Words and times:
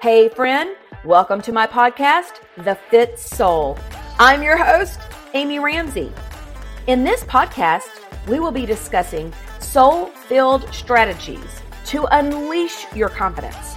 Hey, 0.00 0.28
friend, 0.28 0.76
welcome 1.04 1.42
to 1.42 1.52
my 1.52 1.66
podcast, 1.66 2.34
The 2.58 2.76
Fit 2.88 3.18
Soul. 3.18 3.76
I'm 4.20 4.44
your 4.44 4.56
host, 4.56 5.00
Amy 5.34 5.58
Ramsey. 5.58 6.12
In 6.86 7.02
this 7.02 7.24
podcast, 7.24 7.88
we 8.28 8.38
will 8.38 8.52
be 8.52 8.64
discussing 8.64 9.34
soul 9.58 10.06
filled 10.06 10.72
strategies 10.72 11.62
to 11.86 12.04
unleash 12.12 12.86
your 12.94 13.08
confidence, 13.08 13.74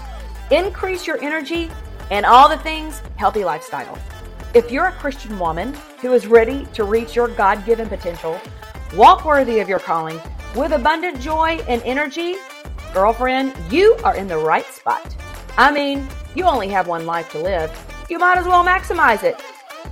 increase 0.51 1.07
your 1.07 1.19
energy, 1.23 1.71
and 2.11 2.23
all 2.23 2.47
the 2.47 2.59
things 2.59 3.01
healthy 3.15 3.43
lifestyle. 3.43 3.97
If 4.53 4.69
you're 4.69 4.85
a 4.85 4.91
Christian 4.91 5.39
woman 5.39 5.73
who 6.01 6.13
is 6.13 6.27
ready 6.27 6.67
to 6.75 6.83
reach 6.83 7.15
your 7.15 7.29
God 7.29 7.65
given 7.65 7.89
potential, 7.89 8.39
walk 8.95 9.25
worthy 9.25 9.59
of 9.59 9.67
your 9.67 9.79
calling 9.79 10.21
with 10.55 10.71
abundant 10.71 11.19
joy 11.19 11.63
and 11.67 11.81
energy, 11.81 12.35
girlfriend, 12.93 13.55
you 13.71 13.97
are 14.03 14.15
in 14.15 14.27
the 14.27 14.37
right 14.37 14.67
spot. 14.67 15.15
I 15.61 15.69
mean, 15.69 16.07
you 16.33 16.45
only 16.45 16.69
have 16.69 16.87
one 16.87 17.05
life 17.05 17.29
to 17.33 17.39
live. 17.39 17.71
You 18.09 18.17
might 18.17 18.39
as 18.39 18.47
well 18.47 18.65
maximize 18.65 19.21
it. 19.21 19.39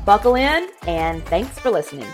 Buckle 0.04 0.34
in 0.34 0.68
and 0.88 1.24
thanks 1.26 1.60
for 1.60 1.70
listening. 1.70 2.10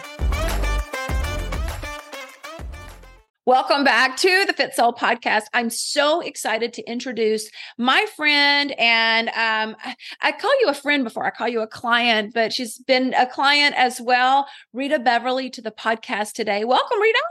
Welcome 3.45 3.85
back 3.85 4.17
to 4.17 4.43
the 4.45 4.51
Fit 4.51 4.73
Soul 4.73 4.91
podcast. 4.91 5.43
I'm 5.53 5.69
so 5.69 6.19
excited 6.19 6.73
to 6.73 6.83
introduce 6.83 7.49
my 7.77 8.05
friend, 8.17 8.73
and 8.77 9.29
um, 9.29 9.77
I 10.19 10.33
call 10.33 10.51
you 10.59 10.67
a 10.67 10.73
friend 10.73 11.05
before 11.05 11.25
I 11.25 11.29
call 11.29 11.47
you 11.47 11.61
a 11.61 11.67
client, 11.67 12.33
but 12.33 12.51
she's 12.51 12.77
been 12.79 13.13
a 13.13 13.25
client 13.25 13.73
as 13.77 14.01
well. 14.01 14.49
Rita 14.73 14.99
Beverly 14.99 15.49
to 15.51 15.61
the 15.61 15.71
podcast 15.71 16.33
today. 16.33 16.65
Welcome, 16.65 16.99
Rita. 16.99 17.23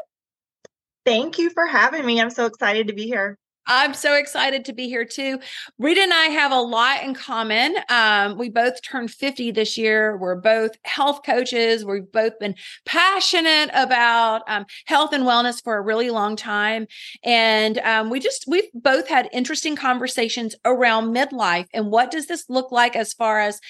Thank 1.04 1.38
you 1.38 1.50
for 1.50 1.66
having 1.66 2.06
me. 2.06 2.18
I'm 2.18 2.30
so 2.30 2.46
excited 2.46 2.86
to 2.86 2.94
be 2.94 3.04
here. 3.04 3.36
I'm 3.66 3.94
so 3.94 4.14
excited 4.14 4.66
to 4.66 4.72
be 4.72 4.88
here 4.88 5.04
too. 5.04 5.38
Rita 5.78 6.02
and 6.02 6.12
I 6.12 6.26
have 6.26 6.52
a 6.52 6.60
lot 6.60 7.02
in 7.02 7.14
common. 7.14 7.76
Um, 7.88 8.36
we 8.36 8.50
both 8.50 8.82
turned 8.82 9.10
50 9.10 9.52
this 9.52 9.78
year. 9.78 10.16
We're 10.16 10.34
both 10.34 10.72
health 10.84 11.20
coaches. 11.24 11.84
We've 11.84 12.10
both 12.10 12.38
been 12.38 12.56
passionate 12.84 13.70
about 13.72 14.42
um, 14.48 14.66
health 14.84 15.12
and 15.12 15.24
wellness 15.24 15.62
for 15.62 15.76
a 15.76 15.82
really 15.82 16.10
long 16.10 16.36
time. 16.36 16.86
And 17.24 17.78
um, 17.78 18.10
we 18.10 18.20
just, 18.20 18.44
we've 18.46 18.70
both 18.74 19.08
had 19.08 19.30
interesting 19.32 19.76
conversations 19.76 20.54
around 20.64 21.14
midlife 21.14 21.66
and 21.72 21.90
what 21.90 22.10
does 22.10 22.26
this 22.26 22.44
look 22.48 22.70
like 22.70 22.96
as 22.96 23.14
far 23.14 23.40
as 23.40 23.60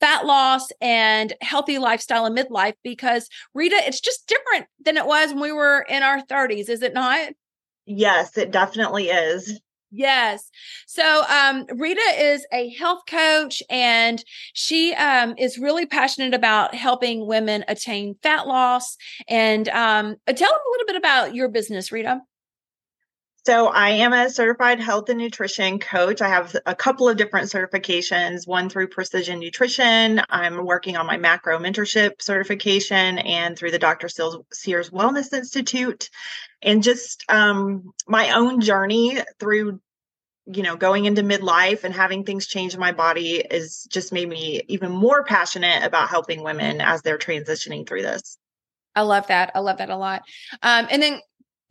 fat 0.00 0.24
loss 0.24 0.68
and 0.80 1.32
healthy 1.42 1.78
lifestyle 1.78 2.26
in 2.26 2.34
midlife? 2.34 2.74
Because 2.82 3.28
Rita, 3.54 3.76
it's 3.84 4.00
just 4.00 4.26
different 4.26 4.66
than 4.84 4.96
it 4.96 5.06
was 5.06 5.30
when 5.30 5.40
we 5.40 5.52
were 5.52 5.84
in 5.88 6.02
our 6.02 6.22
30s, 6.22 6.68
is 6.68 6.82
it 6.82 6.94
not? 6.94 7.32
Yes, 7.86 8.36
it 8.36 8.50
definitely 8.50 9.08
is. 9.08 9.60
Yes. 9.94 10.50
So 10.86 11.22
um, 11.28 11.66
Rita 11.76 12.00
is 12.18 12.46
a 12.50 12.70
health 12.70 13.02
coach 13.06 13.62
and 13.68 14.24
she 14.54 14.94
um, 14.94 15.34
is 15.36 15.58
really 15.58 15.84
passionate 15.84 16.32
about 16.32 16.74
helping 16.74 17.26
women 17.26 17.62
attain 17.68 18.16
fat 18.22 18.46
loss. 18.48 18.96
And 19.28 19.68
um, 19.68 20.16
tell 20.26 20.50
them 20.50 20.60
a 20.66 20.72
little 20.72 20.86
bit 20.86 20.96
about 20.96 21.34
your 21.34 21.48
business, 21.48 21.92
Rita. 21.92 22.22
So, 23.44 23.66
I 23.66 23.88
am 23.90 24.12
a 24.12 24.30
certified 24.30 24.78
health 24.78 25.08
and 25.08 25.18
nutrition 25.18 25.80
coach. 25.80 26.22
I 26.22 26.28
have 26.28 26.54
a 26.64 26.76
couple 26.76 27.08
of 27.08 27.16
different 27.16 27.48
certifications, 27.50 28.46
one 28.46 28.68
through 28.68 28.86
Precision 28.86 29.40
Nutrition. 29.40 30.22
I'm 30.30 30.64
working 30.64 30.96
on 30.96 31.06
my 31.06 31.16
macro 31.16 31.58
mentorship 31.58 32.22
certification 32.22 33.18
and 33.18 33.58
through 33.58 33.72
the 33.72 33.80
Dr. 33.80 34.08
Sears 34.08 34.90
Wellness 34.90 35.32
Institute. 35.32 36.08
And 36.62 36.84
just 36.84 37.24
um, 37.28 37.92
my 38.06 38.30
own 38.30 38.60
journey 38.60 39.18
through, 39.40 39.80
you 40.46 40.62
know, 40.62 40.76
going 40.76 41.06
into 41.06 41.22
midlife 41.22 41.82
and 41.82 41.92
having 41.92 42.22
things 42.22 42.46
change 42.46 42.74
in 42.74 42.80
my 42.80 42.92
body 42.92 43.38
is 43.38 43.88
just 43.90 44.12
made 44.12 44.28
me 44.28 44.62
even 44.68 44.92
more 44.92 45.24
passionate 45.24 45.82
about 45.82 46.08
helping 46.08 46.44
women 46.44 46.80
as 46.80 47.02
they're 47.02 47.18
transitioning 47.18 47.88
through 47.88 48.02
this. 48.02 48.38
I 48.94 49.02
love 49.02 49.26
that. 49.28 49.50
I 49.54 49.60
love 49.60 49.78
that 49.78 49.90
a 49.90 49.96
lot. 49.96 50.22
Um, 50.62 50.86
and 50.90 51.02
then 51.02 51.20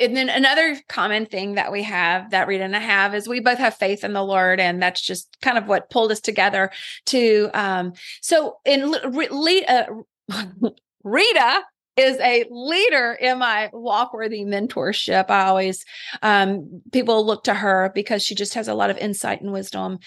and 0.02 0.18
then 0.18 0.30
another 0.30 0.78
common 0.90 1.26
thing 1.26 1.56
that 1.56 1.72
we 1.72 1.84
have 1.84 2.32
that 2.32 2.48
Rita 2.48 2.64
and 2.64 2.76
I 2.76 2.80
have 2.80 3.14
is 3.14 3.28
we 3.28 3.40
both 3.40 3.60
have 3.60 3.76
faith 3.76 4.04
in 4.04 4.14
the 4.14 4.24
Lord, 4.24 4.60
and 4.60 4.82
that's 4.82 5.02
just 5.02 5.38
kind 5.42 5.58
of 5.58 5.68
what 5.68 5.90
pulled 5.90 6.12
us 6.12 6.20
together. 6.20 6.72
To 7.08 7.50
um, 7.54 7.94
so 8.22 8.58
in 8.66 8.94
uh, 8.94 9.86
Rita 11.04 11.62
is 11.98 12.20
a 12.20 12.46
leader 12.50 13.18
in 13.20 13.38
my 13.38 13.70
walkworthy 13.74 14.44
mentorship. 14.44 15.30
I 15.30 15.46
always 15.46 15.86
um, 16.22 16.82
people 16.92 17.26
look 17.26 17.44
to 17.44 17.54
her 17.54 17.92
because 17.94 18.24
she 18.24 18.34
just 18.34 18.56
has 18.56 18.68
a 18.68 18.74
lot 18.74 18.90
of 18.90 18.98
insight 18.98 19.42
and 19.42 19.52
wisdom. 19.52 20.00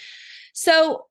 So 0.53 1.07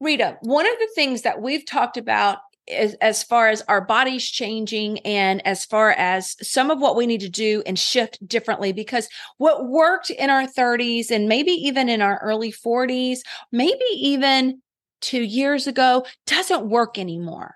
Rita, 0.00 0.38
one 0.40 0.66
of 0.66 0.78
the 0.78 0.88
things 0.94 1.22
that 1.22 1.40
we've 1.40 1.66
talked 1.66 1.96
about 1.96 2.38
as, 2.70 2.94
as 2.94 3.22
far 3.22 3.48
as 3.48 3.62
our 3.68 3.80
bodies 3.80 4.28
changing 4.28 4.98
and 5.00 5.44
as 5.46 5.64
far 5.64 5.90
as 5.92 6.36
some 6.46 6.70
of 6.70 6.80
what 6.80 6.96
we 6.96 7.06
need 7.06 7.20
to 7.20 7.28
do 7.28 7.62
and 7.66 7.78
shift 7.78 8.26
differently 8.26 8.72
because 8.72 9.08
what 9.38 9.68
worked 9.68 10.10
in 10.10 10.30
our 10.30 10.46
30s 10.46 11.10
and 11.10 11.28
maybe 11.28 11.52
even 11.52 11.88
in 11.88 12.00
our 12.00 12.18
early 12.22 12.52
40s 12.52 13.20
maybe 13.50 13.84
even 13.94 14.62
two 15.00 15.22
years 15.22 15.66
ago 15.66 16.04
doesn't 16.26 16.68
work 16.68 16.98
anymore 16.98 17.54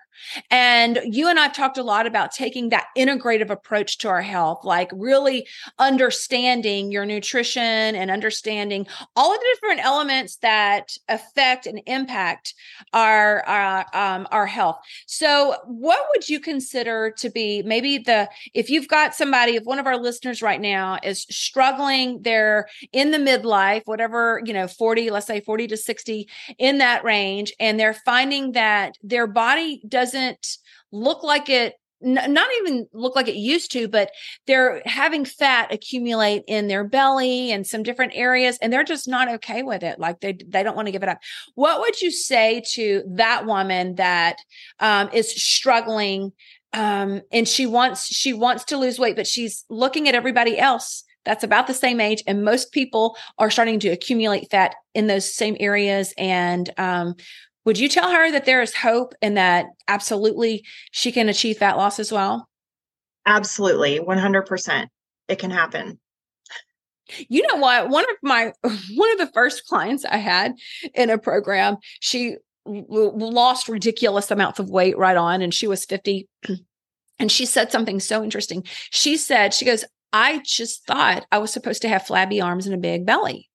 and 0.51 0.99
you 1.03 1.29
and 1.29 1.39
I've 1.39 1.53
talked 1.53 1.77
a 1.77 1.83
lot 1.83 2.07
about 2.07 2.31
taking 2.31 2.69
that 2.69 2.87
integrative 2.97 3.49
approach 3.49 3.97
to 3.99 4.09
our 4.09 4.21
health, 4.21 4.61
like 4.63 4.89
really 4.93 5.47
understanding 5.79 6.91
your 6.91 7.05
nutrition 7.05 7.63
and 7.63 8.11
understanding 8.11 8.87
all 9.15 9.33
of 9.33 9.39
the 9.39 9.55
different 9.55 9.85
elements 9.85 10.37
that 10.37 10.97
affect 11.07 11.65
and 11.65 11.81
impact 11.85 12.53
our 12.93 13.45
our, 13.45 13.85
um, 13.93 14.27
our 14.31 14.45
health. 14.45 14.77
So, 15.05 15.55
what 15.65 15.99
would 16.09 16.29
you 16.29 16.39
consider 16.39 17.11
to 17.17 17.29
be 17.29 17.63
maybe 17.63 17.97
the 17.97 18.29
if 18.53 18.69
you've 18.69 18.87
got 18.87 19.15
somebody, 19.15 19.55
if 19.55 19.63
one 19.63 19.79
of 19.79 19.87
our 19.87 19.97
listeners 19.97 20.41
right 20.41 20.61
now 20.61 20.97
is 21.03 21.21
struggling, 21.29 22.21
they're 22.21 22.67
in 22.91 23.11
the 23.11 23.17
midlife, 23.17 23.83
whatever 23.85 24.41
you 24.45 24.53
know, 24.53 24.67
forty, 24.67 25.09
let's 25.09 25.27
say 25.27 25.41
forty 25.41 25.67
to 25.67 25.77
sixty, 25.77 26.27
in 26.57 26.77
that 26.79 27.03
range, 27.03 27.53
and 27.59 27.79
they're 27.79 27.93
finding 27.93 28.53
that 28.53 28.97
their 29.03 29.27
body 29.27 29.81
does 29.87 30.06
doesn't 30.07 30.57
look 30.91 31.23
like 31.23 31.49
it 31.49 31.73
not 31.99 32.49
even 32.59 32.87
look 32.93 33.15
like 33.15 33.27
it 33.27 33.37
used 33.37 33.71
to, 33.71 33.87
but 33.87 34.11
they're 34.45 34.83
having 34.85 35.25
fat 35.25 35.73
accumulate 35.73 36.43
in 36.47 36.67
their 36.67 36.83
belly 36.83 37.51
and 37.51 37.65
some 37.65 37.81
different 37.81 38.11
areas, 38.13 38.59
and 38.61 38.71
they're 38.71 38.83
just 38.83 39.07
not 39.07 39.27
okay 39.27 39.63
with 39.63 39.81
it. 39.81 39.97
Like 39.97 40.19
they 40.19 40.37
they 40.47 40.61
don't 40.61 40.75
want 40.75 40.85
to 40.85 40.91
give 40.91 41.01
it 41.01 41.09
up. 41.09 41.17
What 41.55 41.79
would 41.79 41.99
you 41.99 42.11
say 42.11 42.61
to 42.73 43.01
that 43.15 43.47
woman 43.47 43.95
that 43.95 44.37
um, 44.79 45.09
is 45.11 45.31
struggling 45.31 46.33
um, 46.71 47.21
and 47.31 47.47
she 47.47 47.65
wants 47.65 48.05
she 48.05 48.31
wants 48.31 48.65
to 48.65 48.77
lose 48.77 48.99
weight, 48.99 49.15
but 49.15 49.25
she's 49.25 49.65
looking 49.67 50.07
at 50.07 50.13
everybody 50.13 50.59
else 50.59 51.03
that's 51.27 51.43
about 51.43 51.67
the 51.67 51.73
same 51.73 51.99
age 51.99 52.23
and 52.25 52.45
most 52.45 52.71
people 52.71 53.17
are 53.37 53.51
starting 53.51 53.79
to 53.81 53.89
accumulate 53.89 54.49
fat 54.49 54.75
in 54.93 55.07
those 55.07 55.31
same 55.31 55.57
areas 55.59 56.13
and 56.17 56.71
um, 56.77 57.15
would 57.67 57.77
you 57.77 57.89
tell 57.89 58.09
her 58.09 58.31
that 58.31 58.45
there 58.45 58.61
is 58.61 58.73
hope 58.73 59.13
and 59.21 59.35
that 59.35 59.65
absolutely 59.89 60.63
she 60.91 61.11
can 61.11 61.27
achieve 61.27 61.57
fat 61.57 61.75
loss 61.75 61.99
as 61.99 62.13
well? 62.13 62.47
Absolutely, 63.25 63.99
100%. 63.99 64.87
It 65.27 65.37
can 65.37 65.51
happen. 65.51 65.99
You 67.27 67.45
know 67.45 67.59
what? 67.59 67.89
One 67.89 68.05
of 68.05 68.15
my 68.23 68.53
one 68.63 69.11
of 69.11 69.17
the 69.17 69.31
first 69.33 69.65
clients 69.65 70.05
I 70.05 70.15
had 70.15 70.53
in 70.95 71.09
a 71.09 71.17
program, 71.17 71.75
she 71.99 72.37
lost 72.65 73.67
ridiculous 73.67 74.31
amounts 74.31 74.59
of 74.59 74.69
weight 74.69 74.97
right 74.97 75.17
on 75.17 75.41
and 75.41 75.53
she 75.53 75.67
was 75.67 75.83
50 75.83 76.25
and 77.19 77.29
she 77.29 77.45
said 77.45 77.69
something 77.69 77.99
so 77.99 78.23
interesting. 78.23 78.63
She 78.91 79.17
said, 79.17 79.53
she 79.53 79.65
goes, 79.65 79.83
I 80.13 80.41
just 80.45 80.85
thought 80.87 81.25
I 81.33 81.39
was 81.39 81.51
supposed 81.51 81.81
to 81.81 81.89
have 81.89 82.07
flabby 82.07 82.39
arms 82.39 82.65
and 82.65 82.73
a 82.73 82.77
big 82.77 83.05
belly. 83.05 83.46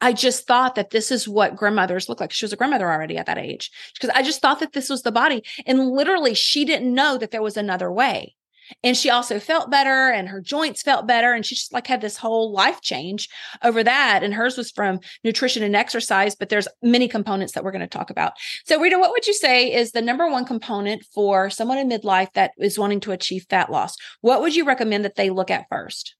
I 0.00 0.12
just 0.12 0.46
thought 0.46 0.74
that 0.74 0.90
this 0.90 1.10
is 1.10 1.26
what 1.26 1.56
grandmothers 1.56 2.08
look 2.08 2.20
like. 2.20 2.32
She 2.32 2.44
was 2.44 2.52
a 2.52 2.56
grandmother 2.56 2.90
already 2.90 3.16
at 3.16 3.26
that 3.26 3.38
age 3.38 3.70
because 3.94 4.10
I 4.14 4.22
just 4.22 4.42
thought 4.42 4.60
that 4.60 4.72
this 4.72 4.90
was 4.90 5.02
the 5.02 5.12
body. 5.12 5.42
And 5.64 5.90
literally, 5.90 6.34
she 6.34 6.64
didn't 6.64 6.92
know 6.92 7.16
that 7.18 7.30
there 7.30 7.42
was 7.42 7.56
another 7.56 7.90
way. 7.90 8.34
And 8.82 8.96
she 8.96 9.10
also 9.10 9.38
felt 9.38 9.70
better 9.70 10.10
and 10.10 10.28
her 10.28 10.40
joints 10.40 10.82
felt 10.82 11.06
better. 11.06 11.32
And 11.32 11.46
she 11.46 11.54
just 11.54 11.72
like 11.72 11.86
had 11.86 12.00
this 12.00 12.16
whole 12.16 12.52
life 12.52 12.80
change 12.80 13.28
over 13.62 13.82
that. 13.84 14.22
And 14.22 14.34
hers 14.34 14.56
was 14.56 14.70
from 14.70 15.00
nutrition 15.24 15.62
and 15.62 15.76
exercise, 15.76 16.34
but 16.34 16.48
there's 16.48 16.68
many 16.82 17.08
components 17.08 17.52
that 17.52 17.64
we're 17.64 17.72
going 17.72 17.80
to 17.80 17.86
talk 17.86 18.10
about. 18.10 18.32
So, 18.64 18.80
Rita, 18.80 18.98
what 18.98 19.12
would 19.12 19.26
you 19.26 19.34
say 19.34 19.72
is 19.72 19.92
the 19.92 20.02
number 20.02 20.28
one 20.28 20.44
component 20.44 21.04
for 21.14 21.48
someone 21.48 21.78
in 21.78 21.88
midlife 21.88 22.32
that 22.34 22.52
is 22.58 22.78
wanting 22.78 23.00
to 23.00 23.12
achieve 23.12 23.46
fat 23.48 23.70
loss? 23.70 23.96
What 24.20 24.40
would 24.40 24.56
you 24.56 24.64
recommend 24.64 25.04
that 25.04 25.14
they 25.14 25.30
look 25.30 25.50
at 25.50 25.66
first? 25.70 26.16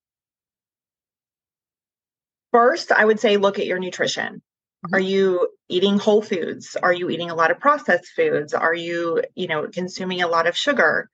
First, 2.56 2.90
I 2.90 3.04
would 3.04 3.20
say 3.20 3.36
look 3.36 3.58
at 3.58 3.66
your 3.66 3.78
nutrition. 3.78 4.36
Mm-hmm. 4.36 4.94
Are 4.94 4.98
you 4.98 5.50
eating 5.68 5.98
whole 5.98 6.22
foods? 6.22 6.74
Are 6.82 6.92
you 6.92 7.10
eating 7.10 7.28
a 7.28 7.34
lot 7.34 7.50
of 7.50 7.60
processed 7.60 8.08
foods? 8.16 8.54
Are 8.54 8.72
you, 8.72 9.22
you 9.34 9.46
know, 9.46 9.68
consuming 9.68 10.22
a 10.22 10.26
lot 10.26 10.46
of 10.46 10.56
sugar? 10.56 11.10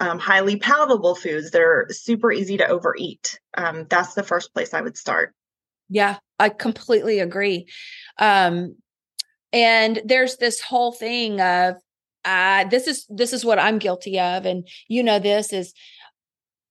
Um, 0.00 0.18
highly 0.18 0.56
palatable 0.56 1.14
foods 1.14 1.50
that 1.50 1.60
are 1.60 1.88
super 1.90 2.32
easy 2.32 2.56
to 2.56 2.66
overeat. 2.66 3.38
Um, 3.54 3.84
that's 3.90 4.14
the 4.14 4.22
first 4.22 4.54
place 4.54 4.72
I 4.72 4.80
would 4.80 4.96
start. 4.96 5.34
Yeah, 5.90 6.16
I 6.38 6.48
completely 6.48 7.18
agree. 7.18 7.66
Um, 8.16 8.76
and 9.52 10.00
there's 10.06 10.38
this 10.38 10.58
whole 10.58 10.92
thing 10.92 11.38
of 11.42 11.74
uh 12.24 12.64
this 12.64 12.88
is 12.88 13.06
this 13.08 13.32
is 13.32 13.44
what 13.44 13.60
i'm 13.60 13.78
guilty 13.78 14.18
of 14.18 14.44
and 14.44 14.66
you 14.88 15.04
know 15.04 15.20
this 15.20 15.52
is 15.52 15.72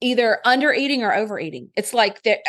either 0.01 0.39
under 0.45 0.73
eating 0.73 1.03
or 1.03 1.13
overeating 1.13 1.69
it's 1.75 1.93
like 1.93 2.21
that 2.23 2.39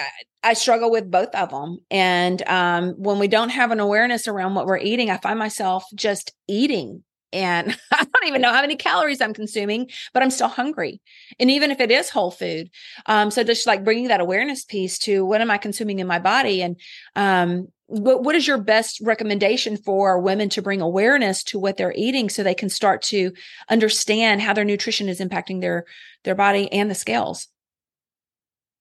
i 0.42 0.52
struggle 0.52 0.90
with 0.90 1.10
both 1.10 1.34
of 1.34 1.50
them 1.50 1.78
and 1.90 2.42
um 2.48 2.90
when 2.98 3.18
we 3.18 3.28
don't 3.28 3.50
have 3.50 3.70
an 3.70 3.80
awareness 3.80 4.28
around 4.28 4.54
what 4.54 4.66
we're 4.66 4.78
eating 4.78 5.10
i 5.10 5.16
find 5.16 5.38
myself 5.38 5.84
just 5.94 6.32
eating 6.46 7.02
and 7.32 7.76
I 7.92 8.04
don't 8.04 8.26
even 8.26 8.40
know 8.40 8.52
how 8.52 8.60
many 8.60 8.76
calories 8.76 9.20
I'm 9.20 9.34
consuming, 9.34 9.90
but 10.14 10.22
I'm 10.22 10.30
still 10.30 10.48
hungry. 10.48 11.00
And 11.38 11.50
even 11.50 11.70
if 11.70 11.80
it 11.80 11.90
is 11.90 12.10
whole 12.10 12.30
food, 12.30 12.70
um, 13.06 13.30
so 13.30 13.44
just 13.44 13.66
like 13.66 13.84
bringing 13.84 14.08
that 14.08 14.20
awareness 14.20 14.64
piece 14.64 14.98
to 15.00 15.24
what 15.24 15.40
am 15.40 15.50
I 15.50 15.58
consuming 15.58 15.98
in 15.98 16.06
my 16.06 16.18
body, 16.18 16.62
and 16.62 16.76
um, 17.16 17.68
what 17.88 18.22
what 18.22 18.34
is 18.34 18.46
your 18.46 18.58
best 18.58 19.00
recommendation 19.00 19.76
for 19.76 20.20
women 20.20 20.50
to 20.50 20.62
bring 20.62 20.82
awareness 20.82 21.42
to 21.44 21.58
what 21.58 21.78
they're 21.78 21.94
eating, 21.96 22.28
so 22.28 22.42
they 22.42 22.54
can 22.54 22.68
start 22.68 23.02
to 23.02 23.32
understand 23.68 24.42
how 24.42 24.52
their 24.52 24.64
nutrition 24.64 25.08
is 25.08 25.20
impacting 25.20 25.60
their 25.60 25.84
their 26.24 26.34
body 26.34 26.70
and 26.70 26.90
the 26.90 26.94
scales. 26.94 27.48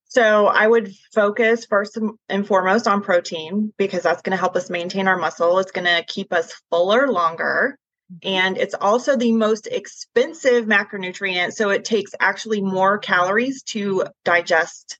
So 0.09 0.47
I 0.47 0.67
would 0.67 0.93
focus 1.13 1.65
first 1.65 1.97
and 2.29 2.47
foremost 2.47 2.87
on 2.87 3.01
protein 3.01 3.73
because 3.77 4.03
that's 4.03 4.21
going 4.21 4.31
to 4.31 4.39
help 4.39 4.55
us 4.55 4.69
maintain 4.69 5.07
our 5.07 5.17
muscle. 5.17 5.59
It's 5.59 5.71
going 5.71 5.85
to 5.85 6.03
keep 6.07 6.31
us 6.31 6.53
fuller 6.69 7.09
longer 7.09 7.77
mm-hmm. 8.11 8.27
and 8.27 8.57
it's 8.57 8.73
also 8.73 9.15
the 9.15 9.33
most 9.33 9.67
expensive 9.67 10.65
macronutrient. 10.65 11.53
So 11.53 11.69
it 11.69 11.85
takes 11.85 12.11
actually 12.19 12.61
more 12.61 12.97
calories 12.97 13.63
to 13.63 14.05
digest 14.25 14.97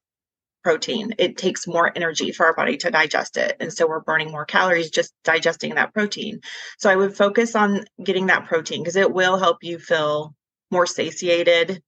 protein. 0.68 1.16
It 1.18 1.38
takes 1.38 1.66
more 1.66 1.90
energy 1.96 2.34
for 2.34 2.46
our 2.46 2.54
body 2.54 2.76
to 2.76 2.92
digest 2.92 3.38
it. 3.38 3.56
And 3.62 3.72
so 3.72 3.88
we're 3.88 4.02
burning 4.02 4.32
more 4.32 4.44
calories 4.44 4.90
just 4.90 5.14
digesting 5.24 5.76
that 5.76 5.94
protein. 5.94 6.42
So 6.78 6.90
I 6.90 6.98
would 6.98 7.16
focus 7.16 7.56
on 7.56 7.86
getting 8.04 8.26
that 8.26 8.48
protein 8.48 8.82
because 8.82 8.98
it 8.98 9.14
will 9.14 9.38
help 9.38 9.64
you 9.64 9.80
feel 9.80 10.36
more 10.70 10.86
satiated. 10.86 11.82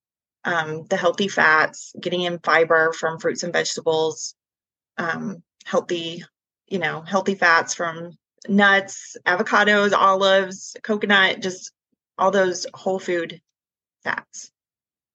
Um, 0.45 0.85
the 0.85 0.95
healthy 0.95 1.27
fats, 1.27 1.91
getting 1.99 2.21
in 2.21 2.39
fiber 2.39 2.93
from 2.93 3.19
fruits 3.19 3.43
and 3.43 3.51
vegetables, 3.51 4.33
um, 4.97 5.43
healthy, 5.65 6.23
you 6.69 6.79
know, 6.79 7.01
healthy 7.01 7.35
fats 7.35 7.73
from 7.73 8.11
nuts, 8.47 9.17
avocados, 9.25 9.91
olives, 9.91 10.77
coconut, 10.83 11.41
just 11.41 11.73
all 12.17 12.31
those 12.31 12.65
whole 12.73 12.99
food 12.99 13.41
fats. 14.05 14.53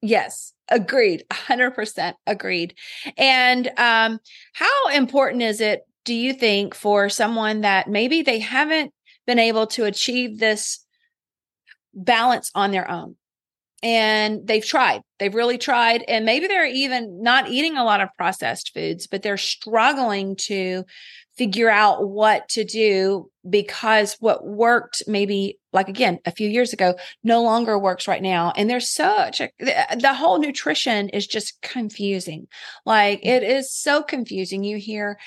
Yes, 0.03 0.53
agreed. 0.69 1.25
100% 1.31 2.15
agreed. 2.27 2.75
And 3.17 3.69
um, 3.77 4.19
how 4.53 4.89
important 4.89 5.43
is 5.43 5.61
it, 5.61 5.83
do 6.05 6.15
you 6.15 6.33
think, 6.33 6.75
for 6.75 7.09
someone 7.09 7.63
that 7.63 7.89
maybe 7.89 8.23
they 8.23 8.39
haven't 8.39 8.93
been 9.27 9.39
able 9.39 9.67
to 9.69 9.85
achieve 9.85 10.39
this 10.39 10.85
balance 11.95 12.51
on 12.55 12.71
their 12.71 12.91
own? 12.91 13.17
And 13.83 14.47
they've 14.47 14.65
tried, 14.65 15.03
they've 15.19 15.35
really 15.35 15.59
tried. 15.59 16.03
And 16.09 16.25
maybe 16.25 16.47
they're 16.47 16.67
even 16.67 17.23
not 17.23 17.51
eating 17.51 17.77
a 17.77 17.85
lot 17.85 18.01
of 18.01 18.09
processed 18.17 18.73
foods, 18.73 19.07
but 19.07 19.23
they're 19.23 19.37
struggling 19.37 20.37
to 20.37 20.85
figure 21.37 21.71
out 21.71 22.09
what 22.09 22.49
to 22.51 22.65
do 22.65 23.31
because 23.49 24.17
what 24.21 24.47
worked 24.47 25.03
maybe 25.07 25.59
like 25.73 25.89
again 25.89 26.19
a 26.25 26.31
few 26.31 26.49
years 26.49 26.73
ago 26.73 26.95
no 27.23 27.43
longer 27.43 27.79
works 27.79 28.09
right 28.09 28.23
now. 28.23 28.53
And 28.57 28.71
there's 28.71 28.89
such 28.89 29.41
a, 29.41 29.51
the 29.59 30.15
whole 30.15 30.39
nutrition 30.39 31.09
is 31.11 31.27
just 31.27 31.61
confusing. 31.61 32.47
Like 32.87 33.25
it 33.25 33.43
is 33.43 33.73
so 33.73 34.03
confusing. 34.03 34.65
You 34.65 34.79
hear 34.79 35.19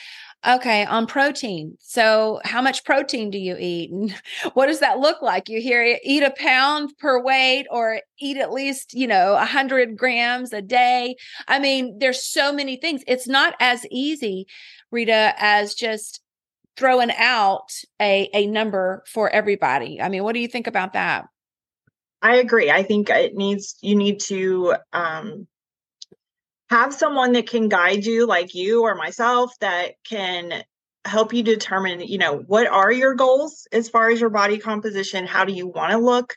okay 0.48 0.86
on 0.86 1.07
protein 1.07 1.75
so 1.80 2.39
how 2.45 2.62
much 2.62 2.86
protein 2.86 3.31
do 3.31 3.39
you 3.39 3.57
eat? 3.59 3.92
And 3.92 4.13
what 4.54 4.68
does 4.68 4.80
that 4.80 5.00
look 5.00 5.21
like? 5.21 5.50
You 5.50 5.59
hear 5.59 5.98
eat 6.04 6.24
a 6.24 6.31
pound 6.31 6.94
per 7.00 7.21
weight 7.21 7.65
or 7.69 8.01
eat 8.19 8.38
at 8.38 8.54
least 8.54 8.94
you 8.94 9.07
know 9.07 9.33
100 9.33 9.98
grams 9.98 10.54
a 10.54 10.62
day. 10.62 11.15
I 11.48 11.59
mean 11.59 12.00
there's 12.00 12.24
so 12.24 12.54
many 12.54 12.77
things. 12.77 13.04
It's 13.07 13.27
not 13.27 13.56
as 13.59 13.86
easy 13.92 14.48
Rita, 14.92 15.34
as 15.38 15.74
just 15.74 16.22
throwing 16.78 17.12
out 17.12 17.72
a 18.01 18.30
a 18.34 18.45
number 18.48 19.04
for 19.07 19.30
everybody. 19.30 20.01
I 20.01 20.10
mean, 20.10 20.24
what 20.24 20.34
do 20.34 20.39
you 20.39 20.48
think 20.48 20.68
about 20.68 20.94
that? 20.94 21.25
I 22.22 22.38
agree. 22.38 22.72
I 22.72 22.84
think 22.84 23.10
it 23.10 23.36
needs 23.36 23.78
you 23.81 23.95
need 23.95 24.19
to 24.22 24.75
um 24.94 25.48
have 26.69 26.94
someone 26.94 27.34
that 27.34 27.48
can 27.48 27.69
guide 27.69 28.06
you 28.06 28.25
like 28.25 28.54
you 28.54 28.84
or 28.84 28.95
myself 28.95 29.54
that 29.62 29.94
can 30.07 30.63
help 31.06 31.33
you 31.33 31.42
determine, 31.42 32.01
you 32.01 32.18
know, 32.18 32.38
what 32.38 32.68
are 32.68 32.92
your 32.92 33.16
goals 33.16 33.68
as 33.72 33.88
far 33.88 34.10
as 34.10 34.19
your 34.19 34.30
body 34.30 34.57
composition? 34.57 35.25
How 35.25 35.45
do 35.45 35.54
you 35.54 35.68
want 35.68 35.92
to 35.92 35.98
look? 35.98 36.36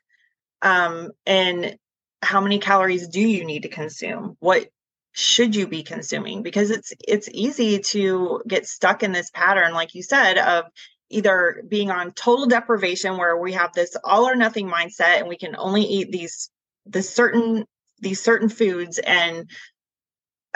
Um 0.63 1.11
and 1.27 1.77
how 2.23 2.41
many 2.41 2.59
calories 2.59 3.09
do 3.09 3.21
you 3.21 3.45
need 3.45 3.63
to 3.63 3.69
consume? 3.69 4.37
What 4.41 4.69
should 5.13 5.57
you 5.57 5.67
be 5.67 5.83
consuming? 5.83 6.43
Because 6.43 6.71
it's 6.71 6.93
it's 7.07 7.29
easy 7.33 7.81
to 7.81 8.43
get 8.47 8.67
stuck 8.67 9.03
in 9.03 9.13
this 9.13 9.31
pattern 9.31 9.73
like 9.73 9.95
you 9.95 10.03
said 10.03 10.39
of 10.39 10.65
either 11.11 11.63
being 11.69 11.91
on 11.91 12.13
total 12.13 12.47
deprivation 12.47 13.19
where 13.19 13.37
we 13.37 13.53
have 13.53 13.73
this 13.73 13.97
all 14.05 14.29
or 14.29 14.37
nothing 14.37 14.69
mindset 14.69 15.19
and 15.19 15.29
we 15.29 15.37
can 15.37 15.57
only 15.57 15.83
eat 15.83 16.13
these 16.13 16.51
this 16.87 17.13
certain 17.13 17.65
these 17.99 18.23
certain 18.23 18.49
foods 18.49 18.99
and 18.99 19.51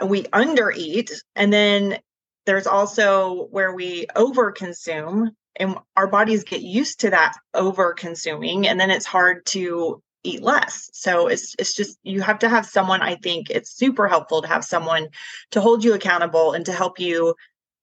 we 0.06 0.22
undereat 0.24 1.10
and 1.34 1.52
then 1.52 1.98
there's 2.46 2.66
also 2.66 3.46
where 3.50 3.74
we 3.74 4.06
overconsume 4.16 5.28
and 5.56 5.76
our 5.96 6.06
bodies 6.06 6.44
get 6.44 6.62
used 6.62 7.00
to 7.00 7.10
that 7.10 7.36
over 7.52 7.92
consuming 7.92 8.66
and 8.66 8.78
then 8.78 8.90
it's 8.90 9.06
hard 9.06 9.44
to 9.46 10.02
eat 10.25 10.43
less. 10.43 10.91
So 10.93 11.29
it's 11.29 11.55
it's 11.59 11.75
just 11.75 11.99
you 12.03 12.23
have 12.23 12.38
to 12.41 12.49
have 12.49 12.67
someone 12.67 13.03
I 13.03 13.17
think 13.17 13.50
it's 13.50 13.71
super 13.71 14.09
helpful 14.09 14.43
to 14.43 14.49
have 14.49 14.65
someone 14.65 15.09
to 15.53 15.61
hold 15.61 15.85
you 15.85 15.94
accountable 15.94 16.53
and 16.53 16.67
to 16.67 16.73
help 16.73 16.99
you, 16.99 17.35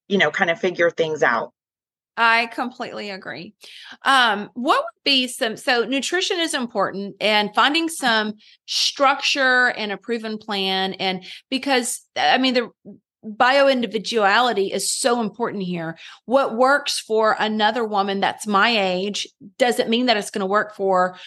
you 0.07 0.17
know, 0.17 0.31
kind 0.31 0.49
of 0.49 0.59
figure 0.59 0.89
things 0.89 1.23
out. 1.23 1.53
I 2.17 2.47
completely 2.47 3.09
agree. 3.09 3.53
Um, 4.03 4.49
what 4.53 4.81
would 4.81 5.03
be 5.05 5.27
some 5.27 5.55
so 5.55 5.85
nutrition 5.85 6.39
is 6.39 6.53
important 6.53 7.15
and 7.21 7.55
finding 7.55 7.87
some 7.87 8.33
structure 8.65 9.67
and 9.67 9.91
a 9.91 9.97
proven 9.97 10.37
plan 10.37 10.93
and 10.95 11.23
because 11.49 12.05
I 12.17 12.37
mean 12.37 12.53
the 12.53 12.69
bio 13.23 13.67
individuality 13.67 14.71
is 14.71 14.91
so 14.91 15.21
important 15.21 15.63
here. 15.63 15.97
What 16.25 16.55
works 16.55 16.99
for 16.99 17.35
another 17.39 17.85
woman 17.85 18.19
that's 18.19 18.47
my 18.47 18.69
age 18.69 19.27
doesn't 19.57 19.89
mean 19.89 20.07
that 20.07 20.17
it's 20.17 20.31
going 20.31 20.41
to 20.41 20.45
work 20.45 20.75
for 20.75 21.17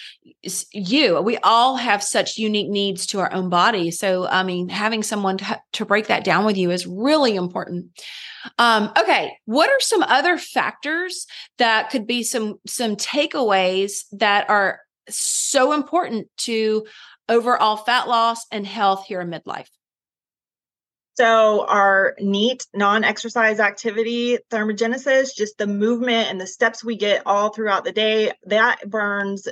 you. 0.72 1.20
We 1.20 1.38
all 1.38 1.76
have 1.76 2.02
such 2.02 2.36
unique 2.36 2.68
needs 2.68 3.06
to 3.06 3.20
our 3.20 3.32
own 3.32 3.48
body. 3.48 3.90
So, 3.90 4.26
I 4.26 4.42
mean, 4.42 4.68
having 4.68 5.02
someone 5.02 5.38
to, 5.38 5.60
to 5.74 5.84
break 5.84 6.08
that 6.08 6.24
down 6.24 6.44
with 6.44 6.56
you 6.56 6.70
is 6.70 6.86
really 6.86 7.36
important. 7.36 7.86
Um, 8.58 8.92
okay, 8.98 9.38
what 9.46 9.70
are 9.70 9.80
some 9.80 10.02
other 10.02 10.36
factors 10.36 11.26
that 11.58 11.90
could 11.90 12.06
be 12.06 12.22
some 12.22 12.56
some 12.66 12.96
takeaways 12.96 14.04
that 14.12 14.50
are 14.50 14.80
so 15.08 15.72
important 15.72 16.28
to 16.38 16.86
overall 17.28 17.76
fat 17.76 18.06
loss 18.06 18.46
and 18.50 18.66
health 18.66 19.06
here 19.06 19.20
in 19.20 19.30
midlife? 19.30 19.68
So, 21.16 21.64
our 21.66 22.16
NEAT 22.18 22.66
non 22.74 23.04
exercise 23.04 23.60
activity 23.60 24.38
thermogenesis, 24.50 25.34
just 25.34 25.58
the 25.58 25.66
movement 25.66 26.28
and 26.28 26.40
the 26.40 26.46
steps 26.46 26.82
we 26.82 26.96
get 26.96 27.22
all 27.24 27.50
throughout 27.50 27.84
the 27.84 27.92
day, 27.92 28.32
that 28.46 28.90
burns 28.90 29.46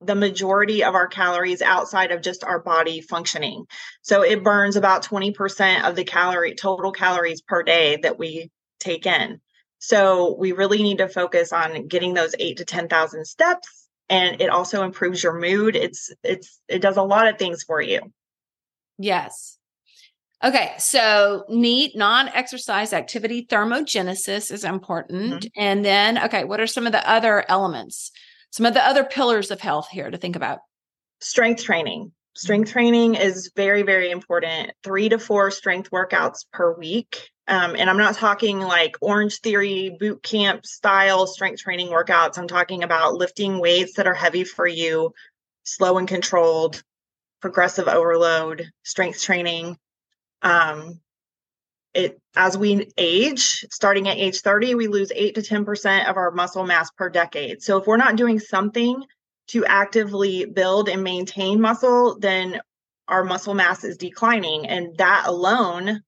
the 0.00 0.14
majority 0.14 0.82
of 0.82 0.94
our 0.94 1.06
calories 1.06 1.60
outside 1.60 2.10
of 2.10 2.22
just 2.22 2.42
our 2.42 2.58
body 2.58 3.02
functioning. 3.02 3.66
So, 4.00 4.22
it 4.22 4.42
burns 4.42 4.76
about 4.76 5.04
20% 5.04 5.86
of 5.86 5.94
the 5.94 6.04
calorie 6.04 6.54
total 6.54 6.90
calories 6.90 7.42
per 7.42 7.62
day 7.62 7.96
that 7.96 8.18
we 8.18 8.50
take 8.78 9.04
in. 9.04 9.42
So, 9.78 10.36
we 10.38 10.52
really 10.52 10.82
need 10.82 10.98
to 10.98 11.08
focus 11.08 11.52
on 11.52 11.86
getting 11.86 12.14
those 12.14 12.34
eight 12.38 12.56
to 12.58 12.64
10,000 12.64 13.26
steps. 13.26 13.88
And 14.08 14.40
it 14.40 14.48
also 14.48 14.84
improves 14.84 15.22
your 15.22 15.38
mood. 15.38 15.76
It's, 15.76 16.10
it's, 16.24 16.62
it 16.66 16.80
does 16.80 16.96
a 16.96 17.02
lot 17.02 17.28
of 17.28 17.38
things 17.38 17.62
for 17.62 17.80
you. 17.80 18.00
Yes. 18.98 19.58
Okay, 20.42 20.72
so 20.78 21.44
NEAT, 21.50 21.96
non 21.96 22.28
exercise 22.28 22.92
activity 22.94 23.46
thermogenesis 23.46 24.50
is 24.50 24.64
important. 24.64 25.42
Mm-hmm. 25.42 25.60
And 25.60 25.84
then, 25.84 26.22
okay, 26.24 26.44
what 26.44 26.60
are 26.60 26.66
some 26.66 26.86
of 26.86 26.92
the 26.92 27.08
other 27.08 27.44
elements, 27.48 28.10
some 28.50 28.64
of 28.64 28.72
the 28.72 28.84
other 28.84 29.04
pillars 29.04 29.50
of 29.50 29.60
health 29.60 29.88
here 29.90 30.10
to 30.10 30.16
think 30.16 30.36
about? 30.36 30.60
Strength 31.20 31.64
training. 31.64 32.12
Strength 32.34 32.68
mm-hmm. 32.68 32.72
training 32.72 33.14
is 33.16 33.52
very, 33.54 33.82
very 33.82 34.10
important. 34.10 34.72
Three 34.82 35.10
to 35.10 35.18
four 35.18 35.50
strength 35.50 35.90
workouts 35.90 36.46
per 36.50 36.74
week. 36.74 37.28
Um, 37.46 37.76
and 37.76 37.90
I'm 37.90 37.98
not 37.98 38.14
talking 38.14 38.60
like 38.60 38.96
Orange 39.02 39.40
Theory 39.40 39.94
boot 40.00 40.22
camp 40.22 40.64
style 40.64 41.26
strength 41.26 41.60
training 41.60 41.88
workouts. 41.88 42.38
I'm 42.38 42.48
talking 42.48 42.82
about 42.82 43.14
lifting 43.14 43.58
weights 43.58 43.94
that 43.96 44.06
are 44.06 44.14
heavy 44.14 44.44
for 44.44 44.66
you, 44.66 45.12
slow 45.64 45.98
and 45.98 46.08
controlled, 46.08 46.82
progressive 47.42 47.88
overload, 47.88 48.70
strength 48.84 49.20
training 49.20 49.76
um, 50.42 51.00
it 51.94 52.20
as 52.36 52.56
we 52.56 52.88
age, 52.96 53.64
starting 53.70 54.08
at 54.08 54.16
age 54.16 54.40
30, 54.40 54.74
we 54.76 54.86
lose 54.86 55.10
8 55.14 55.34
to 55.34 55.40
10% 55.40 56.08
of 56.08 56.16
our 56.16 56.30
muscle 56.30 56.64
mass 56.64 56.90
per 56.90 57.08
decade. 57.08 57.62
So 57.62 57.78
if 57.78 57.86
we're 57.86 57.96
not 57.96 58.16
doing 58.16 58.38
something 58.38 59.02
to 59.48 59.64
actively 59.66 60.44
build 60.44 60.88
and 60.88 61.02
maintain 61.02 61.60
muscle, 61.60 62.18
then 62.18 62.60
our 63.08 63.24
muscle 63.24 63.54
mass 63.54 63.82
is 63.82 63.96
declining. 63.96 64.68
And 64.68 64.96
that 64.98 65.24
alone 65.26 66.02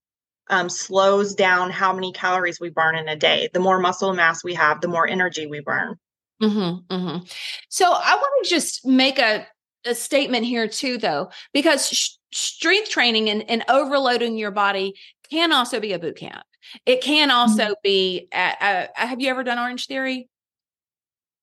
um, 0.49 0.69
slows 0.69 1.35
down 1.35 1.71
how 1.71 1.93
many 1.93 2.12
calories 2.12 2.61
we 2.61 2.71
burn 2.71 2.95
in 2.95 3.09
a 3.09 3.17
day. 3.17 3.49
The 3.53 3.61
more 3.61 3.81
muscle 3.81 4.15
mass 4.15 4.45
we 4.45 4.55
have, 4.55 4.81
the 4.81 4.89
more 4.89 5.09
energy 5.09 5.47
we 5.47 5.61
burn. 5.61 5.97
Mm-hmm, 6.41 6.95
mm-hmm. 6.95 7.25
So 7.69 7.87
I 7.87 8.15
want 8.15 8.45
to 8.45 8.51
just 8.51 8.87
make 8.87 9.19
a, 9.19 9.47
a 9.87 9.95
statement 9.95 10.45
here 10.45 10.69
too, 10.69 10.99
though, 10.99 11.31
because 11.53 11.89
sh- 11.89 12.17
strength 12.33 12.91
training 12.91 13.31
and, 13.31 13.49
and 13.49 13.65
overloading 13.69 14.37
your 14.37 14.51
body 14.51 14.95
can 15.31 15.53
also 15.53 15.81
be 15.81 15.93
a 15.93 15.99
boot 15.99 16.17
camp. 16.17 16.45
It 16.87 17.03
can 17.03 17.31
also 17.31 17.65
mm-hmm. 17.65 17.73
be. 17.83 18.29
A, 18.33 18.89
a, 18.97 19.07
have 19.07 19.21
you 19.21 19.29
ever 19.29 19.45
done 19.45 19.59
Orange 19.59 19.87
Theory? 19.87 20.29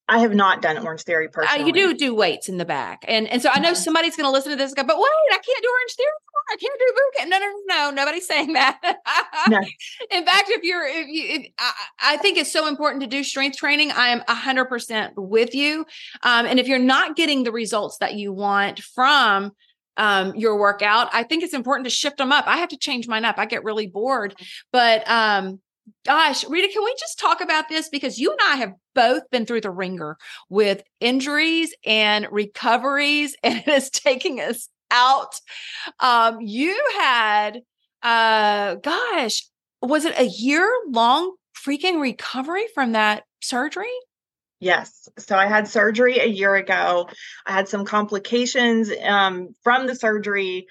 I 0.10 0.20
have 0.20 0.34
not 0.34 0.62
done 0.62 0.78
Orange 0.80 1.04
Theory 1.04 1.30
personally. 1.30 1.64
Uh, 1.64 1.68
you 1.68 1.74
do 1.74 1.94
do 1.94 2.16
weights 2.16 2.50
in 2.50 2.58
the 2.58 2.66
back, 2.66 3.06
and 3.08 3.28
and 3.28 3.42
so 3.42 3.50
I 3.54 3.60
know 3.60 3.74
somebody's 3.74 4.16
going 4.16 4.26
to 4.26 4.32
listen 4.32 4.52
to 4.52 4.56
this 4.56 4.72
and 4.72 4.78
go, 4.78 4.84
but 4.84 4.98
wait, 4.98 5.10
I 5.32 5.38
can't 5.38 5.64
do 5.64 5.70
Orange 5.70 5.94
Theory. 5.96 6.10
I 6.52 6.56
can't 6.56 6.80
do 6.80 6.94
boot 6.96 7.18
camp. 7.18 7.30
No, 7.30 7.38
no, 7.38 7.46
no, 7.46 7.90
no. 7.90 7.92
Nobody's 7.92 8.28
saying 8.28 8.54
that. 8.54 8.80
no. 9.50 9.60
In 10.12 10.26
fact, 10.26 10.50
if 10.50 10.64
you're, 10.64 10.86
if 10.88 11.08
you, 11.08 11.26
if, 11.28 11.48
I, 11.60 11.74
I, 12.02 12.18
think 12.18 12.38
it's 12.40 12.52
so 12.52 12.68
important 12.68 13.02
to 13.02 13.08
do 13.08 13.24
strength 13.24 13.58
training. 13.58 13.92
I 13.92 14.10
am 14.10 14.24
hundred 14.28 14.66
percent 14.66 15.14
with 15.16 15.54
you. 15.54 15.86
Um, 16.24 16.46
and 16.46 16.60
if 16.60 16.68
you're 16.68 16.80
not 16.80 17.16
getting 17.16 17.44
the 17.44 17.52
results 17.52 17.98
that 18.00 18.16
you 18.16 18.34
want 18.34 18.80
from 18.80 19.52
um, 19.98 20.34
your 20.36 20.58
workout, 20.58 21.10
I 21.14 21.24
think 21.24 21.44
it's 21.44 21.54
important 21.54 21.86
to 21.86 21.92
shift 21.92 22.18
them 22.18 22.32
up. 22.32 22.46
I 22.48 22.58
have 22.58 22.70
to 22.70 22.78
change 22.78 23.08
mine 23.08 23.26
up. 23.26 23.38
I 23.38 23.46
get 23.46 23.64
really 23.64 23.88
bored, 23.88 24.34
but 24.72 25.08
um, 25.10 25.60
gosh, 26.06 26.48
Rita, 26.48 26.72
can 26.72 26.84
we 26.84 26.96
just 27.00 27.20
talk 27.20 27.42
about 27.42 27.70
this? 27.70 27.90
Because 27.90 28.20
you 28.20 28.32
and 28.32 28.40
I 28.44 28.56
have 28.58 28.74
both 28.96 29.24
been 29.32 29.46
through 29.46 29.62
the 29.62 29.72
ringer 29.72 30.18
with 30.50 30.84
injuries 31.00 31.74
and 31.86 32.28
recoveries, 32.32 33.36
and 33.44 33.60
it 33.60 33.68
is 33.68 33.90
taking 33.90 34.40
us 34.40 34.70
out. 34.92 35.36
Um, 36.00 36.42
you 36.42 36.80
had, 36.98 37.62
uh, 38.04 38.76
gosh, 38.76 39.48
was 39.82 40.06
it 40.06 40.18
a 40.18 40.26
year 40.26 40.70
long 40.88 41.36
freaking 41.56 42.02
recovery 42.02 42.66
from 42.74 42.94
that 42.94 43.24
surgery? 43.42 43.88
Yes. 44.60 45.08
So 45.18 45.38
I 45.38 45.48
had 45.48 45.68
surgery 45.68 46.20
a 46.20 46.26
year 46.26 46.56
ago. 46.56 47.08
I 47.46 47.54
had 47.54 47.70
some 47.70 47.86
complications 47.86 48.92
um, 49.04 49.56
from 49.64 49.88
the 49.88 49.96
surgery 49.96 50.68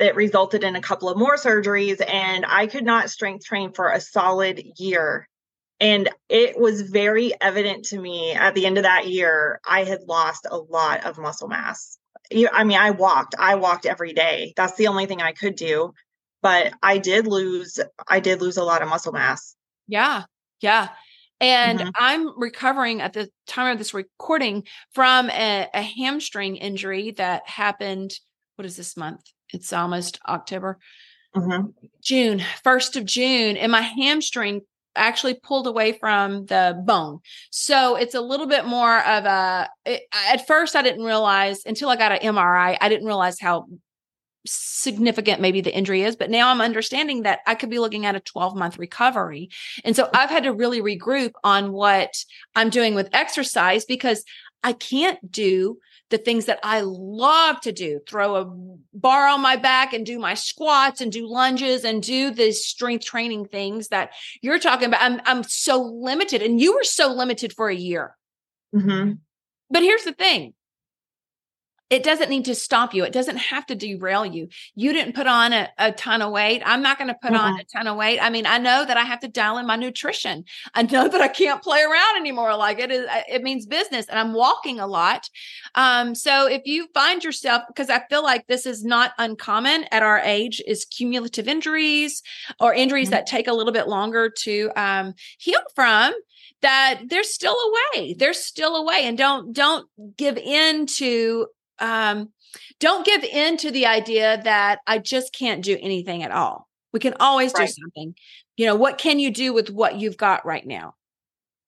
that 0.00 0.16
resulted 0.16 0.64
in 0.64 0.74
a 0.74 0.80
couple 0.80 1.08
of 1.08 1.16
more 1.16 1.36
surgeries, 1.36 2.02
and 2.06 2.44
I 2.48 2.66
could 2.66 2.84
not 2.84 3.10
strength 3.10 3.44
train 3.44 3.72
for 3.72 3.90
a 3.90 4.00
solid 4.00 4.60
year. 4.78 5.28
And 5.78 6.08
it 6.28 6.58
was 6.58 6.80
very 6.80 7.32
evident 7.40 7.84
to 7.86 8.00
me 8.00 8.32
at 8.32 8.54
the 8.54 8.66
end 8.66 8.78
of 8.78 8.84
that 8.84 9.06
year, 9.06 9.60
I 9.66 9.84
had 9.84 10.00
lost 10.08 10.46
a 10.50 10.56
lot 10.56 11.06
of 11.06 11.18
muscle 11.18 11.48
mass. 11.48 11.98
I 12.52 12.64
mean, 12.64 12.78
I 12.78 12.90
walked, 12.90 13.34
I 13.38 13.54
walked 13.54 13.86
every 13.86 14.12
day. 14.12 14.52
That's 14.56 14.76
the 14.76 14.88
only 14.88 15.06
thing 15.06 15.22
I 15.22 15.32
could 15.32 15.54
do. 15.54 15.92
But 16.42 16.72
I 16.82 16.98
did 16.98 17.26
lose, 17.26 17.78
I 18.08 18.20
did 18.20 18.40
lose 18.40 18.56
a 18.56 18.64
lot 18.64 18.82
of 18.82 18.88
muscle 18.88 19.12
mass. 19.12 19.54
Yeah. 19.86 20.24
Yeah. 20.60 20.88
And 21.40 21.78
mm-hmm. 21.78 21.88
I'm 21.94 22.38
recovering 22.38 23.00
at 23.00 23.14
the 23.14 23.30
time 23.46 23.72
of 23.72 23.78
this 23.78 23.94
recording 23.94 24.64
from 24.92 25.30
a, 25.30 25.68
a, 25.72 25.82
hamstring 25.82 26.56
injury 26.56 27.12
that 27.12 27.48
happened. 27.48 28.12
What 28.60 28.66
is 28.66 28.76
this 28.76 28.94
month? 28.94 29.22
It's 29.54 29.72
almost 29.72 30.20
October, 30.28 30.78
mm-hmm. 31.34 31.68
June, 32.02 32.42
1st 32.62 32.96
of 32.96 33.06
June. 33.06 33.56
And 33.56 33.72
my 33.72 33.80
hamstring 33.80 34.60
actually 34.94 35.32
pulled 35.32 35.66
away 35.66 35.92
from 35.92 36.44
the 36.44 36.78
bone. 36.84 37.20
So 37.50 37.96
it's 37.96 38.14
a 38.14 38.20
little 38.20 38.46
bit 38.46 38.66
more 38.66 38.98
of 38.98 39.24
a, 39.24 39.70
it, 39.86 40.02
at 40.12 40.46
first, 40.46 40.76
I 40.76 40.82
didn't 40.82 41.06
realize 41.06 41.62
until 41.64 41.88
I 41.88 41.96
got 41.96 42.12
an 42.12 42.18
MRI, 42.18 42.76
I 42.78 42.88
didn't 42.90 43.06
realize 43.06 43.40
how 43.40 43.64
significant 44.46 45.40
maybe 45.40 45.60
the 45.60 45.76
injury 45.76 46.02
is 46.02 46.16
but 46.16 46.30
now 46.30 46.48
i'm 46.48 46.62
understanding 46.62 47.24
that 47.24 47.40
i 47.46 47.54
could 47.54 47.68
be 47.68 47.78
looking 47.78 48.06
at 48.06 48.14
a 48.14 48.20
12 48.20 48.56
month 48.56 48.78
recovery 48.78 49.50
and 49.84 49.94
so 49.94 50.08
i've 50.14 50.30
had 50.30 50.44
to 50.44 50.52
really 50.54 50.80
regroup 50.80 51.32
on 51.44 51.72
what 51.72 52.08
i'm 52.54 52.70
doing 52.70 52.94
with 52.94 53.10
exercise 53.12 53.84
because 53.84 54.24
i 54.62 54.72
can't 54.72 55.30
do 55.30 55.78
the 56.10 56.18
things 56.18 56.46
that 56.46 56.58
i 56.62 56.80
love 56.80 57.60
to 57.60 57.72
do 57.72 58.00
throw 58.06 58.36
a 58.36 58.44
bar 58.92 59.26
on 59.28 59.40
my 59.40 59.56
back 59.56 59.92
and 59.92 60.04
do 60.04 60.18
my 60.18 60.34
squats 60.34 61.00
and 61.00 61.12
do 61.12 61.26
lunges 61.26 61.84
and 61.84 62.02
do 62.02 62.30
the 62.30 62.52
strength 62.52 63.04
training 63.04 63.46
things 63.46 63.88
that 63.88 64.10
you're 64.42 64.58
talking 64.58 64.88
about. 64.88 65.02
I'm, 65.02 65.20
I'm 65.24 65.42
so 65.44 65.80
limited 65.82 66.42
and 66.42 66.60
you 66.60 66.74
were 66.74 66.84
so 66.84 67.12
limited 67.12 67.52
for 67.52 67.68
a 67.68 67.74
year. 67.74 68.16
Mm-hmm. 68.74 69.14
but 69.68 69.82
here's 69.82 70.04
the 70.04 70.12
thing 70.12 70.54
it 71.90 72.04
doesn't 72.04 72.30
need 72.30 72.44
to 72.44 72.54
stop 72.54 72.94
you. 72.94 73.02
It 73.02 73.12
doesn't 73.12 73.36
have 73.36 73.66
to 73.66 73.74
derail 73.74 74.24
you. 74.24 74.48
You 74.76 74.92
didn't 74.92 75.16
put 75.16 75.26
on 75.26 75.52
a, 75.52 75.68
a 75.76 75.90
ton 75.90 76.22
of 76.22 76.30
weight. 76.30 76.62
I'm 76.64 76.82
not 76.82 76.98
going 76.98 77.08
to 77.08 77.18
put 77.20 77.32
mm-hmm. 77.32 77.54
on 77.54 77.60
a 77.60 77.64
ton 77.64 77.88
of 77.88 77.96
weight. 77.96 78.20
I 78.20 78.30
mean, 78.30 78.46
I 78.46 78.58
know 78.58 78.84
that 78.84 78.96
I 78.96 79.02
have 79.02 79.18
to 79.20 79.28
dial 79.28 79.58
in 79.58 79.66
my 79.66 79.74
nutrition. 79.74 80.44
I 80.72 80.82
know 80.82 81.08
that 81.08 81.20
I 81.20 81.26
can't 81.26 81.60
play 81.60 81.82
around 81.82 82.16
anymore. 82.16 82.56
Like 82.56 82.78
it 82.78 82.92
is, 82.92 83.06
it 83.28 83.42
means 83.42 83.66
business 83.66 84.06
and 84.06 84.20
I'm 84.20 84.32
walking 84.32 84.78
a 84.78 84.86
lot. 84.86 85.28
Um, 85.74 86.14
so 86.14 86.46
if 86.46 86.62
you 86.64 86.86
find 86.94 87.24
yourself, 87.24 87.64
because 87.66 87.90
I 87.90 88.02
feel 88.08 88.22
like 88.22 88.46
this 88.46 88.66
is 88.66 88.84
not 88.84 89.10
uncommon 89.18 89.86
at 89.90 90.04
our 90.04 90.20
age 90.20 90.62
is 90.64 90.84
cumulative 90.84 91.48
injuries 91.48 92.22
or 92.60 92.72
injuries 92.72 93.08
mm-hmm. 93.08 93.14
that 93.16 93.26
take 93.26 93.48
a 93.48 93.52
little 93.52 93.72
bit 93.72 93.88
longer 93.88 94.30
to 94.30 94.70
um, 94.76 95.14
heal 95.38 95.60
from 95.74 96.14
that 96.62 97.00
there's 97.08 97.32
still 97.32 97.54
a 97.54 97.72
way 97.98 98.12
there's 98.12 98.38
still 98.38 98.76
a 98.76 98.84
way 98.84 99.04
and 99.04 99.16
don't 99.16 99.54
don't 99.54 99.88
give 100.18 100.36
in 100.36 100.84
to 100.84 101.46
um, 101.80 102.30
don't 102.78 103.06
give 103.06 103.24
in 103.24 103.56
to 103.58 103.70
the 103.70 103.86
idea 103.86 104.40
that 104.44 104.80
I 104.86 104.98
just 104.98 105.32
can't 105.32 105.64
do 105.64 105.76
anything 105.80 106.22
at 106.22 106.30
all. 106.30 106.68
We 106.92 107.00
can 107.00 107.14
always 107.20 107.52
right. 107.54 107.66
do 107.66 107.72
something. 107.72 108.14
You 108.56 108.66
know, 108.66 108.74
what 108.74 108.98
can 108.98 109.18
you 109.18 109.30
do 109.30 109.52
with 109.52 109.70
what 109.70 109.98
you've 109.98 110.16
got 110.16 110.44
right 110.44 110.66
now? 110.66 110.94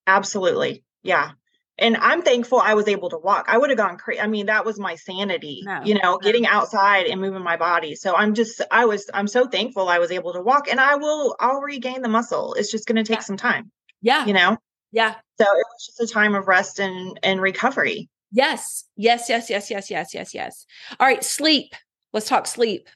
Absolutely. 0.07 0.85
Yeah. 1.03 1.33
And 1.79 1.97
I'm 1.97 2.23
thankful 2.23 2.61
I 2.61 2.75
was 2.75 2.87
able 2.87 3.11
to 3.11 3.19
walk. 3.19 3.47
I 3.49 3.57
would 3.57 3.71
have 3.71 3.79
gone 3.79 3.97
crazy. 3.97 4.21
I 4.21 4.27
mean, 4.27 4.47
that 4.47 4.65
was 4.65 4.79
my 4.79 4.95
sanity, 4.97 5.63
no, 5.65 5.81
you 5.85 5.95
know, 5.95 6.13
no. 6.13 6.19
getting 6.19 6.47
outside 6.47 7.07
and 7.07 7.21
moving 7.21 7.43
my 7.43 7.57
body. 7.57 7.95
So 7.95 8.15
I'm 8.15 8.35
just, 8.35 8.61
I 8.71 8.85
was, 8.85 9.09
I'm 9.15 9.27
so 9.27 9.47
thankful 9.47 9.89
I 9.89 9.99
was 9.99 10.11
able 10.11 10.35
to 10.35 10.43
walk 10.43 10.69
and 10.69 10.79
I 10.79 10.97
will, 10.97 11.35
I'll 11.41 11.61
regain 11.61 12.03
the 12.03 12.09
muscle. 12.09 12.55
It's 12.55 12.71
just 12.71 12.87
going 12.87 12.97
to 12.97 13.05
take 13.05 13.19
yeah. 13.19 13.25
some 13.25 13.37
time. 13.37 13.71
Yeah. 14.03 14.27
You 14.27 14.35
know? 14.35 14.59
Yeah. 14.93 15.15
So 15.41 15.45
it 15.45 15.67
was 15.73 15.87
just 15.87 16.01
a 16.11 16.13
time 16.13 16.35
of 16.35 16.47
rest 16.47 16.79
and, 16.79 17.19
and 17.23 17.41
recovery. 17.41 18.11
Yes. 18.33 18.85
Yes, 18.97 19.29
yes, 19.29 19.51
yes, 19.51 19.71
yes, 19.71 19.91
yes, 19.91 20.15
yes, 20.15 20.35
yes. 20.35 20.67
All 20.99 21.07
right, 21.07 21.23
sleep. 21.23 21.75
Let's 22.13 22.29
talk 22.29 22.47
sleep. 22.47 22.89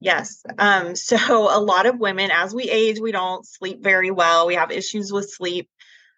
Yes. 0.00 0.42
Um, 0.58 0.94
so 0.94 1.16
a 1.56 1.60
lot 1.60 1.86
of 1.86 1.98
women, 1.98 2.30
as 2.30 2.54
we 2.54 2.64
age, 2.64 3.00
we 3.00 3.12
don't 3.12 3.46
sleep 3.46 3.82
very 3.82 4.10
well. 4.10 4.46
We 4.46 4.54
have 4.54 4.70
issues 4.70 5.12
with 5.12 5.30
sleep. 5.30 5.68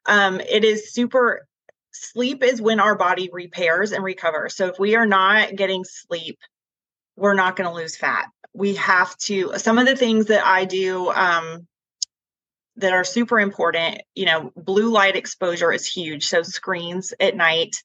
Um, 0.06 0.40
it 0.40 0.64
is 0.64 0.92
super 0.92 1.46
sleep 1.92 2.42
is 2.42 2.60
when 2.60 2.80
our 2.80 2.96
body 2.96 3.30
repairs 3.32 3.92
and 3.92 4.02
recovers. 4.02 4.56
So 4.56 4.66
if 4.66 4.78
we 4.78 4.96
are 4.96 5.06
not 5.06 5.54
getting 5.54 5.84
sleep, 5.84 6.38
we're 7.16 7.34
not 7.34 7.56
going 7.56 7.68
to 7.68 7.74
lose 7.74 7.96
fat. 7.96 8.26
We 8.52 8.74
have 8.74 9.16
to 9.18 9.52
some 9.56 9.78
of 9.78 9.86
the 9.86 9.96
things 9.96 10.26
that 10.26 10.44
I 10.44 10.64
do 10.64 11.10
um, 11.10 11.66
that 12.76 12.92
are 12.92 13.04
super 13.04 13.38
important, 13.38 14.02
you 14.14 14.26
know, 14.26 14.52
blue 14.56 14.90
light 14.90 15.16
exposure 15.16 15.72
is 15.72 15.86
huge. 15.86 16.26
So 16.26 16.42
screens 16.42 17.14
at 17.20 17.36
night, 17.36 17.82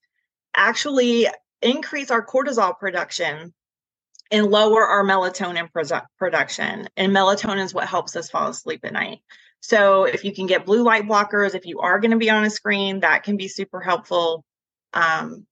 actually 0.56 1.28
increase 1.62 2.12
our 2.12 2.26
cortisol 2.26 2.78
production 2.78 3.54
and 4.32 4.46
lower 4.46 4.86
our 4.86 5.04
melatonin 5.04 5.72
pro- 5.72 6.02
production. 6.18 6.88
And 6.96 7.12
melatonin 7.14 7.64
is 7.64 7.74
what 7.74 7.88
helps 7.88 8.16
us 8.16 8.30
fall 8.30 8.50
asleep 8.50 8.82
at 8.84 8.94
night. 8.94 9.20
So 9.62 10.06
if 10.06 10.24
you 10.24 10.34
can 10.34 10.46
get 10.46 10.66
blue 10.66 10.84
light 10.84 11.04
blockers, 11.04 11.56
if 11.56 11.66
you 11.66 11.80
are 11.80 12.00
going 12.00 12.12
to 12.12 12.18
be 12.18 12.30
on 12.30 12.46
a 12.46 12.50
screen, 12.50 13.02
that 13.02 13.24
can 13.24 13.38
be 13.38 13.48
super 13.48 13.82
helpful. 13.82 14.46
Um, 14.94 15.46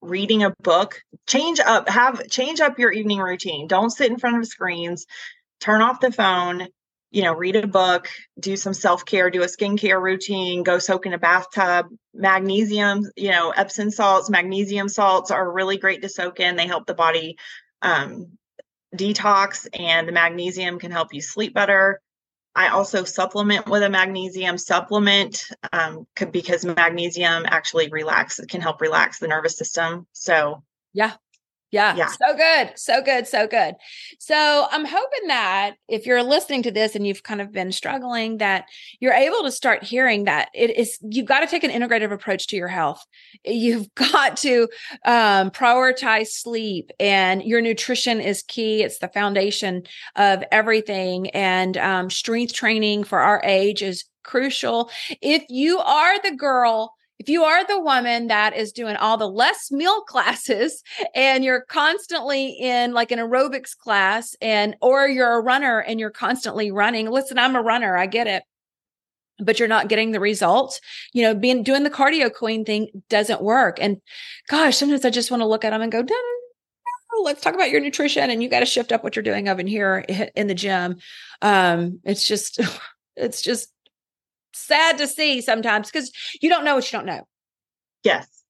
reading 0.00 0.42
a 0.42 0.54
book, 0.62 1.00
change 1.26 1.60
up, 1.60 1.88
have 1.88 2.28
change 2.28 2.60
up 2.60 2.78
your 2.78 2.92
evening 2.92 3.20
routine. 3.20 3.66
Don't 3.66 3.90
sit 3.90 4.10
in 4.10 4.18
front 4.18 4.38
of 4.38 4.46
screens. 4.46 5.06
Turn 5.60 5.80
off 5.80 6.00
the 6.00 6.12
phone 6.12 6.68
you 7.12 7.22
know, 7.22 7.34
read 7.34 7.56
a 7.56 7.66
book, 7.66 8.08
do 8.40 8.56
some 8.56 8.72
self 8.72 9.04
care, 9.04 9.30
do 9.30 9.42
a 9.42 9.46
skincare 9.46 10.00
routine, 10.00 10.62
go 10.62 10.78
soak 10.78 11.06
in 11.06 11.12
a 11.12 11.18
bathtub. 11.18 11.86
Magnesium, 12.14 13.04
you 13.16 13.30
know, 13.30 13.50
Epsom 13.50 13.90
salts, 13.90 14.30
magnesium 14.30 14.88
salts 14.88 15.30
are 15.30 15.52
really 15.52 15.76
great 15.76 16.02
to 16.02 16.08
soak 16.08 16.40
in. 16.40 16.56
They 16.56 16.66
help 16.66 16.86
the 16.86 16.94
body 16.94 17.36
um, 17.82 18.38
detox, 18.96 19.68
and 19.78 20.08
the 20.08 20.12
magnesium 20.12 20.78
can 20.78 20.90
help 20.90 21.12
you 21.12 21.20
sleep 21.20 21.54
better. 21.54 22.00
I 22.54 22.68
also 22.68 23.04
supplement 23.04 23.66
with 23.66 23.82
a 23.82 23.88
magnesium 23.88 24.58
supplement 24.58 25.44
um, 25.72 26.06
because 26.30 26.64
magnesium 26.64 27.44
actually 27.46 27.88
relaxes, 27.88 28.46
can 28.46 28.60
help 28.60 28.80
relax 28.80 29.18
the 29.18 29.28
nervous 29.28 29.56
system. 29.56 30.06
So, 30.12 30.62
yeah, 30.92 31.12
Yeah, 31.72 31.96
yeah. 31.96 32.08
So 32.08 32.36
good. 32.36 32.78
So 32.78 33.02
good. 33.02 33.26
So 33.26 33.46
good. 33.46 33.76
So 34.18 34.66
I'm 34.70 34.84
hoping 34.84 35.28
that 35.28 35.76
if 35.88 36.04
you're 36.04 36.22
listening 36.22 36.62
to 36.64 36.70
this 36.70 36.94
and 36.94 37.06
you've 37.06 37.22
kind 37.22 37.40
of 37.40 37.50
been 37.50 37.72
struggling, 37.72 38.36
that 38.38 38.66
you're 39.00 39.14
able 39.14 39.42
to 39.44 39.50
start 39.50 39.82
hearing 39.82 40.24
that 40.24 40.50
it 40.54 40.76
is, 40.76 40.98
you've 41.00 41.26
got 41.26 41.40
to 41.40 41.46
take 41.46 41.64
an 41.64 41.70
integrative 41.70 42.12
approach 42.12 42.48
to 42.48 42.56
your 42.56 42.68
health. 42.68 43.02
You've 43.42 43.92
got 43.94 44.36
to 44.38 44.68
um, 45.06 45.50
prioritize 45.50 46.28
sleep 46.28 46.90
and 47.00 47.42
your 47.42 47.62
nutrition 47.62 48.20
is 48.20 48.42
key. 48.42 48.82
It's 48.82 48.98
the 48.98 49.08
foundation 49.08 49.84
of 50.14 50.44
everything. 50.52 51.30
And 51.30 51.78
um, 51.78 52.10
strength 52.10 52.52
training 52.52 53.04
for 53.04 53.18
our 53.18 53.40
age 53.44 53.82
is 53.82 54.04
crucial. 54.22 54.90
If 55.22 55.44
you 55.48 55.78
are 55.78 56.20
the 56.20 56.36
girl 56.36 56.94
if 57.18 57.28
you 57.28 57.44
are 57.44 57.64
the 57.66 57.80
woman 57.80 58.26
that 58.26 58.56
is 58.56 58.72
doing 58.72 58.96
all 58.96 59.16
the 59.16 59.28
Les 59.28 59.70
Mills 59.70 60.04
classes 60.08 60.82
and 61.14 61.44
you're 61.44 61.62
constantly 61.62 62.48
in 62.60 62.92
like 62.92 63.12
an 63.12 63.18
aerobics 63.18 63.76
class 63.76 64.34
and 64.40 64.76
or 64.80 65.06
you're 65.06 65.38
a 65.38 65.40
runner 65.40 65.78
and 65.80 66.00
you're 66.00 66.10
constantly 66.10 66.70
running 66.70 67.10
listen 67.10 67.38
i'm 67.38 67.56
a 67.56 67.62
runner 67.62 67.96
i 67.96 68.06
get 68.06 68.26
it 68.26 68.42
but 69.38 69.58
you're 69.58 69.68
not 69.68 69.88
getting 69.88 70.12
the 70.12 70.20
results 70.20 70.80
you 71.12 71.22
know 71.22 71.34
being 71.34 71.62
doing 71.62 71.82
the 71.82 71.90
cardio 71.90 72.32
queen 72.32 72.64
thing 72.64 72.88
doesn't 73.08 73.42
work. 73.42 73.78
And 73.80 74.00
gosh 74.48 74.76
sometimes 74.76 75.04
i 75.04 75.10
just 75.10 75.30
want 75.30 75.40
to 75.42 75.46
look 75.46 75.64
at 75.64 75.70
them 75.70 75.82
and 75.82 75.92
go 75.92 76.04
let's 77.22 77.42
talk 77.42 77.54
about 77.54 77.70
your 77.70 77.80
nutrition 77.80 78.30
and 78.30 78.42
you 78.42 78.48
got 78.48 78.60
to 78.60 78.66
shift 78.66 78.92
up 78.92 79.04
what 79.04 79.16
you're 79.16 79.22
doing 79.22 79.48
over 79.48 79.62
here 79.62 80.04
in 80.34 80.46
the 80.46 80.54
gym. 80.54 80.96
Um 81.40 82.00
it's 82.04 82.26
just 82.26 82.60
it's 83.16 83.42
just 83.42 83.72
sad 84.54 84.98
to 84.98 85.06
see 85.06 85.40
sometimes 85.40 85.90
because 85.90 86.12
you 86.40 86.48
don't 86.48 86.64
know 86.64 86.74
what 86.74 86.90
you 86.90 86.98
don't 86.98 87.06
know. 87.06 87.26
Yes. 88.04 88.41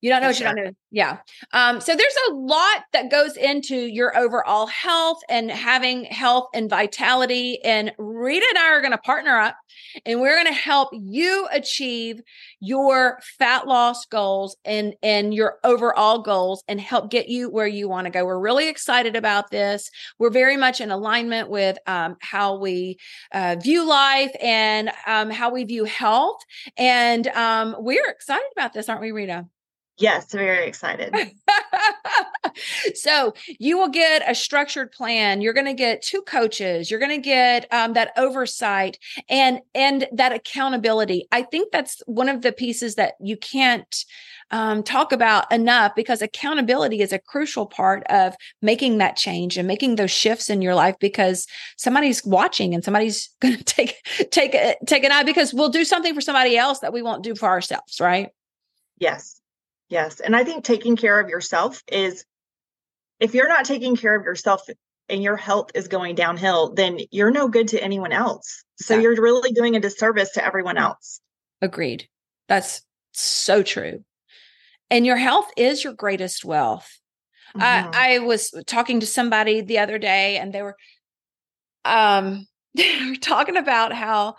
You 0.00 0.10
don't 0.10 0.22
know 0.22 0.28
what 0.28 0.38
you 0.38 0.44
don't 0.44 0.56
know. 0.56 0.70
Yeah. 0.90 1.18
Um, 1.52 1.80
so 1.80 1.94
there's 1.94 2.16
a 2.30 2.34
lot 2.34 2.84
that 2.92 3.10
goes 3.10 3.36
into 3.36 3.76
your 3.76 4.16
overall 4.16 4.66
health 4.66 5.20
and 5.28 5.50
having 5.50 6.04
health 6.04 6.48
and 6.54 6.70
vitality. 6.70 7.62
And 7.64 7.92
Rita 7.98 8.46
and 8.48 8.58
I 8.58 8.68
are 8.70 8.80
going 8.80 8.92
to 8.92 8.98
partner 8.98 9.38
up 9.38 9.56
and 10.06 10.20
we're 10.20 10.36
going 10.36 10.46
to 10.46 10.52
help 10.52 10.90
you 10.92 11.48
achieve 11.50 12.20
your 12.60 13.18
fat 13.38 13.66
loss 13.66 14.06
goals 14.06 14.56
and, 14.64 14.94
and 15.02 15.34
your 15.34 15.58
overall 15.64 16.22
goals 16.22 16.62
and 16.68 16.80
help 16.80 17.10
get 17.10 17.28
you 17.28 17.50
where 17.50 17.66
you 17.66 17.88
want 17.88 18.04
to 18.04 18.10
go. 18.10 18.24
We're 18.24 18.38
really 18.38 18.68
excited 18.68 19.16
about 19.16 19.50
this. 19.50 19.90
We're 20.18 20.30
very 20.30 20.56
much 20.56 20.80
in 20.80 20.92
alignment 20.92 21.50
with 21.50 21.76
um, 21.86 22.16
how 22.20 22.56
we 22.58 22.98
uh, 23.32 23.56
view 23.60 23.86
life 23.86 24.32
and 24.40 24.90
um, 25.06 25.30
how 25.30 25.50
we 25.52 25.64
view 25.64 25.84
health. 25.84 26.38
And 26.76 27.26
um, 27.28 27.74
we're 27.80 28.08
excited 28.08 28.46
about 28.56 28.72
this, 28.72 28.88
aren't 28.88 29.02
we, 29.02 29.10
Rita? 29.10 29.46
Yes, 29.98 30.30
very 30.32 30.66
excited. 30.66 31.12
so 32.94 33.34
you 33.58 33.76
will 33.76 33.88
get 33.88 34.22
a 34.28 34.34
structured 34.34 34.92
plan. 34.92 35.40
You're 35.40 35.52
going 35.52 35.66
to 35.66 35.74
get 35.74 36.02
two 36.02 36.22
coaches. 36.22 36.88
You're 36.88 37.00
going 37.00 37.20
to 37.20 37.24
get 37.24 37.66
um, 37.72 37.94
that 37.94 38.12
oversight 38.16 38.98
and 39.28 39.60
and 39.74 40.06
that 40.12 40.32
accountability. 40.32 41.26
I 41.32 41.42
think 41.42 41.72
that's 41.72 42.00
one 42.06 42.28
of 42.28 42.42
the 42.42 42.52
pieces 42.52 42.94
that 42.94 43.14
you 43.20 43.36
can't 43.36 44.04
um, 44.50 44.82
talk 44.82 45.12
about 45.12 45.50
enough 45.52 45.94
because 45.94 46.22
accountability 46.22 47.00
is 47.00 47.12
a 47.12 47.18
crucial 47.18 47.66
part 47.66 48.02
of 48.08 48.34
making 48.62 48.98
that 48.98 49.16
change 49.16 49.58
and 49.58 49.68
making 49.68 49.96
those 49.96 50.10
shifts 50.10 50.48
in 50.48 50.62
your 50.62 50.74
life 50.74 50.96
because 51.00 51.46
somebody's 51.76 52.24
watching 52.24 52.72
and 52.72 52.84
somebody's 52.84 53.30
going 53.40 53.56
to 53.56 53.64
take 53.64 53.96
take 54.30 54.56
take 54.86 55.04
an 55.04 55.12
eye 55.12 55.24
because 55.24 55.52
we'll 55.52 55.68
do 55.68 55.84
something 55.84 56.14
for 56.14 56.20
somebody 56.20 56.56
else 56.56 56.78
that 56.80 56.92
we 56.92 57.02
won't 57.02 57.24
do 57.24 57.34
for 57.34 57.48
ourselves, 57.48 58.00
right? 58.00 58.30
Yes. 58.98 59.37
Yes. 59.88 60.20
And 60.20 60.36
I 60.36 60.44
think 60.44 60.64
taking 60.64 60.96
care 60.96 61.18
of 61.18 61.28
yourself 61.28 61.82
is 61.90 62.24
if 63.20 63.34
you're 63.34 63.48
not 63.48 63.64
taking 63.64 63.96
care 63.96 64.14
of 64.14 64.24
yourself 64.24 64.62
and 65.08 65.22
your 65.22 65.36
health 65.36 65.70
is 65.74 65.88
going 65.88 66.14
downhill, 66.14 66.74
then 66.74 66.98
you're 67.10 67.30
no 67.30 67.48
good 67.48 67.68
to 67.68 67.82
anyone 67.82 68.12
else. 68.12 68.64
So 68.76 68.94
yeah. 68.94 69.00
you're 69.00 69.22
really 69.22 69.52
doing 69.52 69.76
a 69.76 69.80
disservice 69.80 70.32
to 70.32 70.44
everyone 70.44 70.76
else. 70.76 71.20
Agreed. 71.62 72.06
That's 72.48 72.82
so 73.12 73.62
true. 73.62 74.04
And 74.90 75.04
your 75.04 75.16
health 75.16 75.50
is 75.56 75.82
your 75.82 75.92
greatest 75.92 76.44
wealth. 76.44 76.98
Mm-hmm. 77.56 77.90
I, 77.94 78.14
I 78.14 78.18
was 78.20 78.52
talking 78.66 79.00
to 79.00 79.06
somebody 79.06 79.62
the 79.62 79.78
other 79.78 79.98
day 79.98 80.36
and 80.36 80.52
they 80.52 80.62
were 80.62 80.76
um 81.84 82.46
they 82.74 82.98
were 83.08 83.16
talking 83.16 83.56
about 83.56 83.92
how 83.92 84.36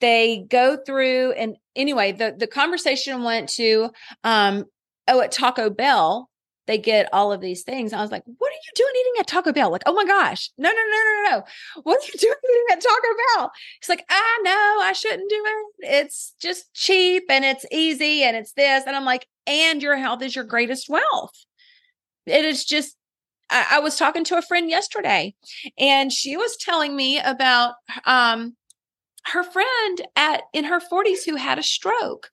they 0.00 0.44
go 0.48 0.76
through 0.76 1.32
and 1.32 1.56
anyway 1.74 2.12
the 2.12 2.34
the 2.36 2.46
conversation 2.46 3.22
went 3.22 3.48
to 3.48 3.90
um 4.22 4.64
oh, 5.08 5.20
at 5.20 5.32
Taco 5.32 5.70
Bell, 5.70 6.30
they 6.66 6.78
get 6.78 7.12
all 7.12 7.32
of 7.32 7.40
these 7.40 7.62
things. 7.62 7.92
I 7.92 8.00
was 8.00 8.10
like, 8.10 8.22
what 8.24 8.50
are 8.50 8.54
you 8.54 8.72
doing 8.74 8.92
eating 8.98 9.20
at 9.20 9.26
Taco 9.26 9.52
Bell? 9.52 9.70
Like, 9.70 9.82
oh 9.86 9.92
my 9.92 10.04
gosh, 10.04 10.50
no, 10.56 10.70
no, 10.70 10.74
no, 10.74 11.22
no, 11.22 11.30
no. 11.30 11.44
What 11.82 11.98
are 11.98 12.06
you 12.06 12.12
doing 12.18 12.34
eating 12.44 12.72
at 12.72 12.80
Taco 12.80 13.08
Bell? 13.36 13.52
He's 13.80 13.88
like, 13.88 14.04
I 14.08 14.40
know 14.42 14.82
I 14.82 14.92
shouldn't 14.94 15.28
do 15.28 15.44
it. 15.46 15.90
It's 15.90 16.34
just 16.40 16.72
cheap 16.74 17.24
and 17.28 17.44
it's 17.44 17.66
easy 17.70 18.22
and 18.22 18.36
it's 18.36 18.52
this. 18.52 18.84
And 18.86 18.96
I'm 18.96 19.04
like, 19.04 19.26
and 19.46 19.82
your 19.82 19.96
health 19.96 20.22
is 20.22 20.34
your 20.34 20.44
greatest 20.44 20.88
wealth. 20.88 21.34
It 22.26 22.44
is 22.46 22.64
just, 22.64 22.96
I, 23.50 23.66
I 23.72 23.80
was 23.80 23.98
talking 23.98 24.24
to 24.24 24.38
a 24.38 24.42
friend 24.42 24.70
yesterday 24.70 25.34
and 25.78 26.10
she 26.10 26.36
was 26.36 26.56
telling 26.56 26.96
me 26.96 27.20
about 27.20 27.74
um 28.06 28.56
her 29.26 29.42
friend 29.42 30.02
at 30.16 30.42
in 30.52 30.64
her 30.64 30.80
40s 30.80 31.24
who 31.24 31.36
had 31.36 31.58
a 31.58 31.62
stroke 31.62 32.30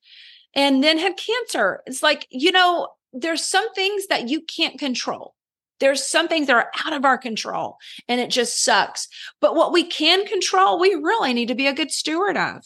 and 0.54 0.84
then 0.84 0.98
had 0.98 1.18
cancer. 1.18 1.82
It's 1.86 2.04
like, 2.04 2.28
you 2.30 2.52
know, 2.52 2.90
there's 3.14 3.46
some 3.46 3.74
things 3.74 4.08
that 4.08 4.30
you 4.30 4.42
can't 4.42 4.80
control. 4.80 5.36
There's 5.80 6.04
some 6.06 6.28
things 6.28 6.48
that 6.48 6.56
are 6.56 6.72
out 6.86 6.94
of 6.94 7.06
our 7.06 7.18
control 7.18 7.78
and 8.08 8.22
it 8.22 8.30
just 8.30 8.64
sucks. 8.64 9.08
But 9.40 9.56
what 9.56 9.74
we 9.74 9.84
can 9.84 10.28
control, 10.28 10.80
we 10.80 10.94
really 10.94 11.34
need 11.34 11.48
to 11.48 11.56
be 11.56 11.68
a 11.68 11.74
good 11.74 11.92
steward 11.92 12.38
of. 12.38 12.64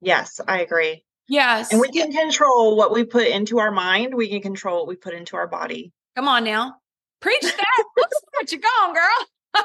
Yes, 0.00 0.40
I 0.48 0.60
agree. 0.60 1.04
Yes. 1.28 1.72
And 1.72 1.80
we 1.80 1.88
can 1.88 2.12
control 2.12 2.76
what 2.76 2.92
we 2.92 3.04
put 3.04 3.26
into 3.26 3.58
our 3.58 3.70
mind. 3.70 4.14
We 4.14 4.28
can 4.28 4.40
control 4.40 4.78
what 4.78 4.88
we 4.88 4.96
put 4.96 5.14
into 5.14 5.36
our 5.36 5.46
body. 5.46 5.92
Come 6.16 6.28
on 6.28 6.44
now. 6.44 6.76
Preach 7.20 7.40
that. 7.42 7.84
Let's 7.96 8.20
What 8.32 8.52
you 8.52 8.60
going, 8.60 8.94
girl. 8.94 9.64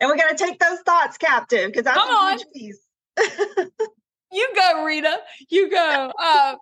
and 0.00 0.10
we 0.10 0.16
got 0.16 0.36
to 0.36 0.44
take 0.44 0.58
those 0.58 0.80
thoughts 0.80 1.18
captive 1.18 1.68
because 1.68 1.84
that's 1.84 1.96
Come 1.98 2.08
a 2.08 2.30
huge 2.30 2.42
on. 2.42 2.52
piece. 2.52 2.78
Rita. 4.86 5.18
You 5.48 5.70
go. 5.70 6.12
Um, 6.22 6.56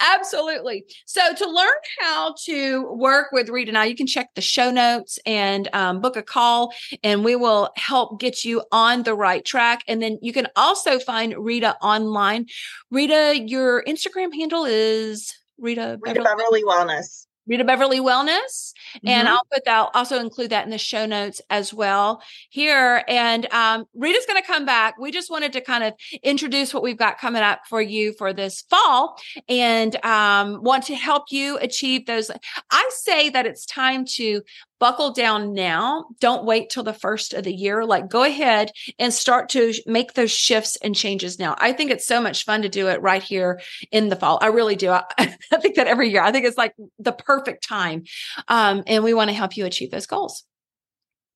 absolutely. 0.00 0.84
So, 1.06 1.34
to 1.34 1.50
learn 1.50 1.68
how 2.00 2.34
to 2.44 2.90
work 2.92 3.28
with 3.32 3.48
Rita 3.48 3.72
now, 3.72 3.82
you 3.82 3.96
can 3.96 4.06
check 4.06 4.28
the 4.34 4.40
show 4.40 4.70
notes 4.70 5.18
and 5.26 5.68
um, 5.72 6.00
book 6.00 6.16
a 6.16 6.22
call, 6.22 6.72
and 7.02 7.24
we 7.24 7.36
will 7.36 7.70
help 7.76 8.20
get 8.20 8.44
you 8.44 8.62
on 8.72 9.02
the 9.02 9.14
right 9.14 9.44
track. 9.44 9.82
And 9.88 10.02
then 10.02 10.18
you 10.22 10.32
can 10.32 10.48
also 10.56 10.98
find 10.98 11.34
Rita 11.36 11.76
online. 11.82 12.46
Rita, 12.90 13.40
your 13.46 13.82
Instagram 13.84 14.34
handle 14.34 14.64
is 14.64 15.34
Rita 15.58 15.98
Beverly, 16.02 16.18
Rita 16.18 16.22
Beverly 16.22 16.62
Wellness. 16.62 17.26
Rita 17.50 17.64
Beverly 17.64 18.00
Wellness. 18.00 18.72
Mm-hmm. 18.94 19.08
And 19.08 19.28
I'll 19.28 19.44
put 19.52 19.64
that, 19.64 19.90
also 19.92 20.20
include 20.20 20.50
that 20.50 20.64
in 20.64 20.70
the 20.70 20.78
show 20.78 21.04
notes 21.04 21.42
as 21.50 21.74
well 21.74 22.22
here. 22.48 23.04
And 23.08 23.52
um, 23.52 23.86
Rita's 23.94 24.24
going 24.24 24.40
to 24.40 24.46
come 24.46 24.64
back. 24.64 24.98
We 24.98 25.10
just 25.10 25.30
wanted 25.30 25.52
to 25.54 25.60
kind 25.60 25.82
of 25.82 25.94
introduce 26.22 26.72
what 26.72 26.84
we've 26.84 26.96
got 26.96 27.18
coming 27.18 27.42
up 27.42 27.62
for 27.68 27.82
you 27.82 28.12
for 28.12 28.32
this 28.32 28.62
fall 28.70 29.20
and 29.48 30.02
um, 30.04 30.62
want 30.62 30.84
to 30.84 30.94
help 30.94 31.24
you 31.30 31.58
achieve 31.58 32.06
those. 32.06 32.30
I 32.70 32.90
say 32.92 33.30
that 33.30 33.46
it's 33.46 33.66
time 33.66 34.04
to 34.14 34.42
buckle 34.80 35.12
down 35.12 35.52
now. 35.52 36.06
Don't 36.18 36.44
wait 36.44 36.70
till 36.70 36.82
the 36.82 36.92
first 36.92 37.34
of 37.34 37.44
the 37.44 37.54
year. 37.54 37.84
Like 37.84 38.08
go 38.08 38.24
ahead 38.24 38.72
and 38.98 39.14
start 39.14 39.50
to 39.50 39.72
make 39.86 40.14
those 40.14 40.32
shifts 40.32 40.76
and 40.76 40.96
changes 40.96 41.38
now. 41.38 41.54
I 41.58 41.72
think 41.72 41.90
it's 41.90 42.06
so 42.06 42.20
much 42.20 42.44
fun 42.44 42.62
to 42.62 42.68
do 42.68 42.88
it 42.88 43.00
right 43.02 43.22
here 43.22 43.60
in 43.92 44.08
the 44.08 44.16
fall. 44.16 44.38
I 44.42 44.46
really 44.46 44.76
do. 44.76 44.90
I, 44.90 45.04
I 45.18 45.56
think 45.60 45.76
that 45.76 45.86
every 45.86 46.10
year. 46.10 46.22
I 46.22 46.32
think 46.32 46.46
it's 46.46 46.58
like 46.58 46.74
the 46.98 47.12
perfect 47.12 47.62
time. 47.68 48.04
Um, 48.48 48.82
and 48.86 49.04
we 49.04 49.14
want 49.14 49.28
to 49.28 49.34
help 49.34 49.56
you 49.56 49.66
achieve 49.66 49.90
those 49.90 50.06
goals. 50.06 50.44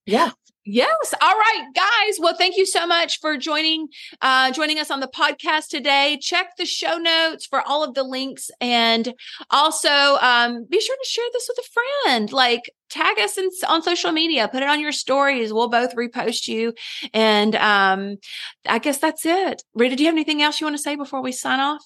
Yeah. 0.06 0.30
Yes. 0.66 1.12
All 1.20 1.34
right, 1.34 1.66
guys. 1.74 2.18
Well, 2.18 2.34
thank 2.36 2.56
you 2.56 2.64
so 2.64 2.86
much 2.86 3.20
for 3.20 3.36
joining 3.36 3.88
uh 4.22 4.50
joining 4.50 4.78
us 4.78 4.90
on 4.90 5.00
the 5.00 5.08
podcast 5.08 5.68
today. 5.68 6.18
Check 6.22 6.56
the 6.56 6.64
show 6.64 6.96
notes 6.96 7.44
for 7.44 7.60
all 7.60 7.84
of 7.84 7.92
the 7.92 8.02
links 8.02 8.50
and 8.62 9.12
also 9.50 9.90
um 9.90 10.66
be 10.70 10.80
sure 10.80 10.96
to 10.96 11.08
share 11.08 11.26
this 11.34 11.48
with 11.48 11.58
a 11.58 11.70
friend. 12.06 12.32
Like 12.32 12.72
tag 12.88 13.18
us 13.18 13.36
in, 13.36 13.50
on 13.68 13.82
social 13.82 14.10
media, 14.10 14.48
put 14.48 14.62
it 14.62 14.68
on 14.68 14.80
your 14.80 14.92
stories. 14.92 15.52
We'll 15.52 15.68
both 15.68 15.94
repost 15.96 16.48
you. 16.48 16.72
And 17.12 17.54
um 17.56 18.16
I 18.66 18.78
guess 18.78 18.96
that's 18.96 19.26
it. 19.26 19.62
Rita, 19.74 19.96
do 19.96 20.02
you 20.02 20.08
have 20.08 20.14
anything 20.14 20.40
else 20.40 20.62
you 20.62 20.66
want 20.66 20.78
to 20.78 20.82
say 20.82 20.96
before 20.96 21.22
we 21.22 21.32
sign 21.32 21.60
off? 21.60 21.84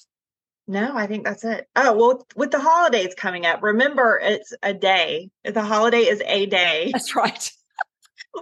No, 0.68 0.92
I 0.94 1.08
think 1.08 1.24
that's 1.24 1.44
it. 1.44 1.66
Oh, 1.74 1.96
well, 1.96 2.26
with 2.36 2.52
the 2.52 2.60
holidays 2.60 3.14
coming 3.16 3.46
up, 3.46 3.62
remember 3.62 4.20
it's 4.22 4.52
a 4.62 4.74
day. 4.74 5.30
The 5.42 5.62
holiday 5.62 6.02
is 6.02 6.22
a 6.24 6.46
day. 6.46 6.90
That's 6.92 7.16
right 7.16 7.50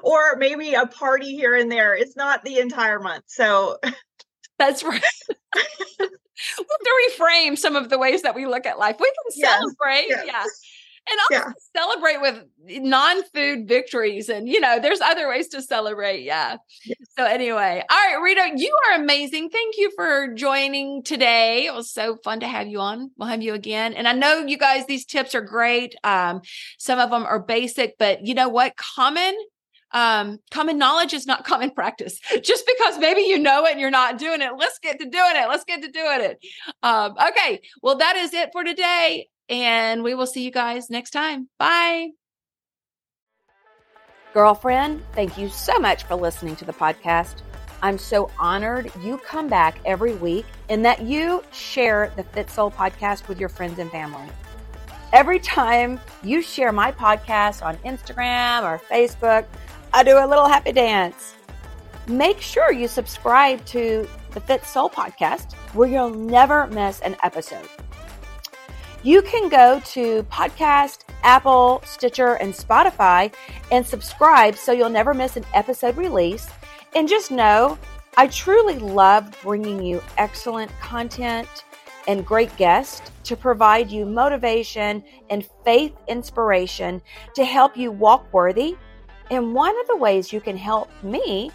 or 0.02 0.36
maybe 0.36 0.74
a 0.74 0.86
party 0.86 1.34
here 1.34 1.54
and 1.54 1.70
there. 1.70 1.94
It's 1.94 2.16
not 2.16 2.44
the 2.44 2.58
entire 2.58 3.00
month. 3.00 3.24
So 3.26 3.78
that's 4.58 4.82
right. 4.82 5.02
we 5.98 6.06
have 6.08 6.08
to 6.58 7.18
reframe 7.18 7.58
some 7.58 7.76
of 7.76 7.88
the 7.88 7.98
ways 7.98 8.22
that 8.22 8.34
we 8.34 8.46
look 8.46 8.66
at 8.66 8.78
life. 8.78 8.96
We 9.00 9.12
can 9.12 9.42
celebrate. 9.42 10.06
yes. 10.08 10.26
Yeah. 10.26 10.44
And 11.08 11.40
also 11.40 11.52
celebrate 11.76 12.20
with 12.20 12.44
non-food 12.82 13.68
victories. 13.68 14.28
And 14.28 14.48
you 14.48 14.58
know, 14.58 14.80
there's 14.80 15.00
other 15.00 15.28
ways 15.28 15.46
to 15.48 15.62
celebrate. 15.62 16.22
Yeah. 16.24 16.56
Yes. 16.84 16.98
So 17.16 17.24
anyway, 17.24 17.84
all 17.88 17.96
right, 17.96 18.20
Rita, 18.20 18.54
you 18.56 18.76
are 18.88 19.00
amazing. 19.00 19.50
Thank 19.50 19.76
you 19.76 19.92
for 19.94 20.34
joining 20.34 21.04
today. 21.04 21.66
It 21.66 21.74
was 21.74 21.92
so 21.92 22.16
fun 22.24 22.40
to 22.40 22.48
have 22.48 22.66
you 22.66 22.80
on. 22.80 23.12
We'll 23.16 23.28
have 23.28 23.40
you 23.42 23.54
again. 23.54 23.94
And 23.94 24.08
I 24.08 24.14
know 24.14 24.46
you 24.46 24.58
guys, 24.58 24.86
these 24.86 25.04
tips 25.04 25.36
are 25.36 25.42
great. 25.42 25.94
Um, 26.02 26.40
some 26.76 26.98
of 26.98 27.10
them 27.10 27.24
are 27.24 27.40
basic, 27.40 27.98
but 27.98 28.26
you 28.26 28.34
know 28.34 28.48
what? 28.48 28.74
Common 28.76 29.36
um 29.92 30.38
common 30.50 30.78
knowledge 30.78 31.14
is 31.14 31.26
not 31.26 31.44
common 31.46 31.70
practice. 31.70 32.20
Just 32.42 32.64
because 32.66 32.98
maybe 32.98 33.22
you 33.22 33.38
know 33.38 33.64
it 33.66 33.72
and 33.72 33.80
you're 33.80 33.90
not 33.90 34.18
doing 34.18 34.42
it 34.42 34.50
let's 34.56 34.78
get 34.78 34.98
to 34.98 35.04
doing 35.04 35.32
it 35.34 35.48
let's 35.48 35.64
get 35.64 35.82
to 35.82 35.90
doing 35.90 36.20
it. 36.20 36.38
Um 36.82 37.14
okay 37.28 37.62
well 37.82 37.96
that 37.98 38.16
is 38.16 38.34
it 38.34 38.50
for 38.52 38.64
today 38.64 39.28
and 39.48 40.02
we 40.02 40.14
will 40.14 40.26
see 40.26 40.42
you 40.42 40.50
guys 40.50 40.90
next 40.90 41.10
time. 41.10 41.48
Bye. 41.58 42.10
Girlfriend 44.34 45.02
thank 45.12 45.38
you 45.38 45.48
so 45.48 45.78
much 45.78 46.04
for 46.04 46.14
listening 46.16 46.56
to 46.56 46.64
the 46.64 46.72
podcast. 46.72 47.36
I'm 47.82 47.98
so 47.98 48.30
honored 48.38 48.90
you 49.02 49.18
come 49.18 49.48
back 49.48 49.78
every 49.84 50.14
week 50.14 50.46
and 50.68 50.84
that 50.84 51.02
you 51.02 51.44
share 51.52 52.12
the 52.16 52.24
fit 52.24 52.50
soul 52.50 52.70
podcast 52.70 53.28
with 53.28 53.38
your 53.38 53.48
friends 53.48 53.78
and 53.78 53.90
family. 53.90 54.26
Every 55.12 55.38
time 55.38 56.00
you 56.22 56.42
share 56.42 56.72
my 56.72 56.90
podcast 56.90 57.64
on 57.64 57.76
instagram 57.78 58.64
or 58.64 58.78
facebook 58.90 59.46
I 59.96 60.02
do 60.02 60.18
a 60.18 60.26
little 60.26 60.46
happy 60.46 60.72
dance. 60.72 61.36
Make 62.06 62.42
sure 62.42 62.70
you 62.70 62.86
subscribe 62.86 63.64
to 63.64 64.06
the 64.32 64.40
Fit 64.42 64.62
Soul 64.62 64.90
podcast 64.90 65.54
where 65.72 65.88
you'll 65.88 66.10
never 66.10 66.66
miss 66.66 67.00
an 67.00 67.16
episode. 67.22 67.66
You 69.02 69.22
can 69.22 69.48
go 69.48 69.80
to 69.80 70.22
podcast, 70.24 71.04
Apple, 71.22 71.80
Stitcher, 71.86 72.34
and 72.34 72.52
Spotify 72.52 73.32
and 73.72 73.86
subscribe 73.86 74.56
so 74.56 74.70
you'll 74.70 74.90
never 74.90 75.14
miss 75.14 75.38
an 75.38 75.46
episode 75.54 75.96
release. 75.96 76.46
And 76.94 77.08
just 77.08 77.30
know 77.30 77.78
I 78.18 78.26
truly 78.26 78.78
love 78.78 79.34
bringing 79.42 79.82
you 79.82 80.02
excellent 80.18 80.70
content 80.78 81.48
and 82.06 82.26
great 82.26 82.54
guests 82.58 83.10
to 83.24 83.34
provide 83.34 83.90
you 83.90 84.04
motivation 84.04 85.02
and 85.30 85.48
faith 85.64 85.94
inspiration 86.06 87.00
to 87.34 87.46
help 87.46 87.78
you 87.78 87.90
walk 87.90 88.30
worthy 88.30 88.76
and 89.30 89.54
one 89.54 89.78
of 89.80 89.86
the 89.88 89.96
ways 89.96 90.32
you 90.32 90.40
can 90.40 90.56
help 90.56 90.90
me 91.02 91.50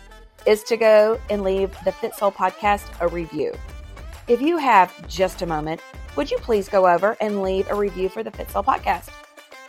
is 0.45 0.63
to 0.63 0.77
go 0.77 1.19
and 1.29 1.43
leave 1.43 1.75
the 1.86 1.91
Fit 1.91 2.15
Soul 2.15 2.31
podcast 2.31 2.86
a 2.99 3.07
review. 3.07 3.53
If 4.27 4.41
you 4.41 4.57
have 4.57 5.07
just 5.07 5.41
a 5.41 5.45
moment, 5.45 5.81
would 6.15 6.29
you 6.29 6.38
please 6.38 6.67
go 6.67 6.88
over 6.88 7.15
and 7.21 7.41
leave 7.41 7.69
a 7.69 7.75
review 7.75 8.10
for 8.10 8.23
the 8.23 8.31
Fit 8.31 8.49
Soul 8.49 8.63
podcast? 8.63 9.10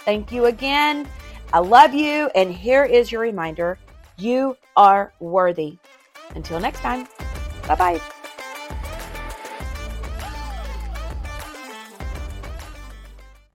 Thank 0.05 0.33
you 0.33 0.47
again. 0.47 1.09
I 1.53 1.59
love 1.59 1.95
you. 1.95 2.31
And 2.35 2.53
here 2.53 2.85
is 2.85 3.13
your 3.13 3.21
reminder 3.21 3.79
you 4.17 4.57
are 4.77 5.13
worthy. 5.21 5.79
Until 6.35 6.61
next 6.61 6.81
time, 6.81 7.07
bye 7.67 7.75
bye. 7.75 8.01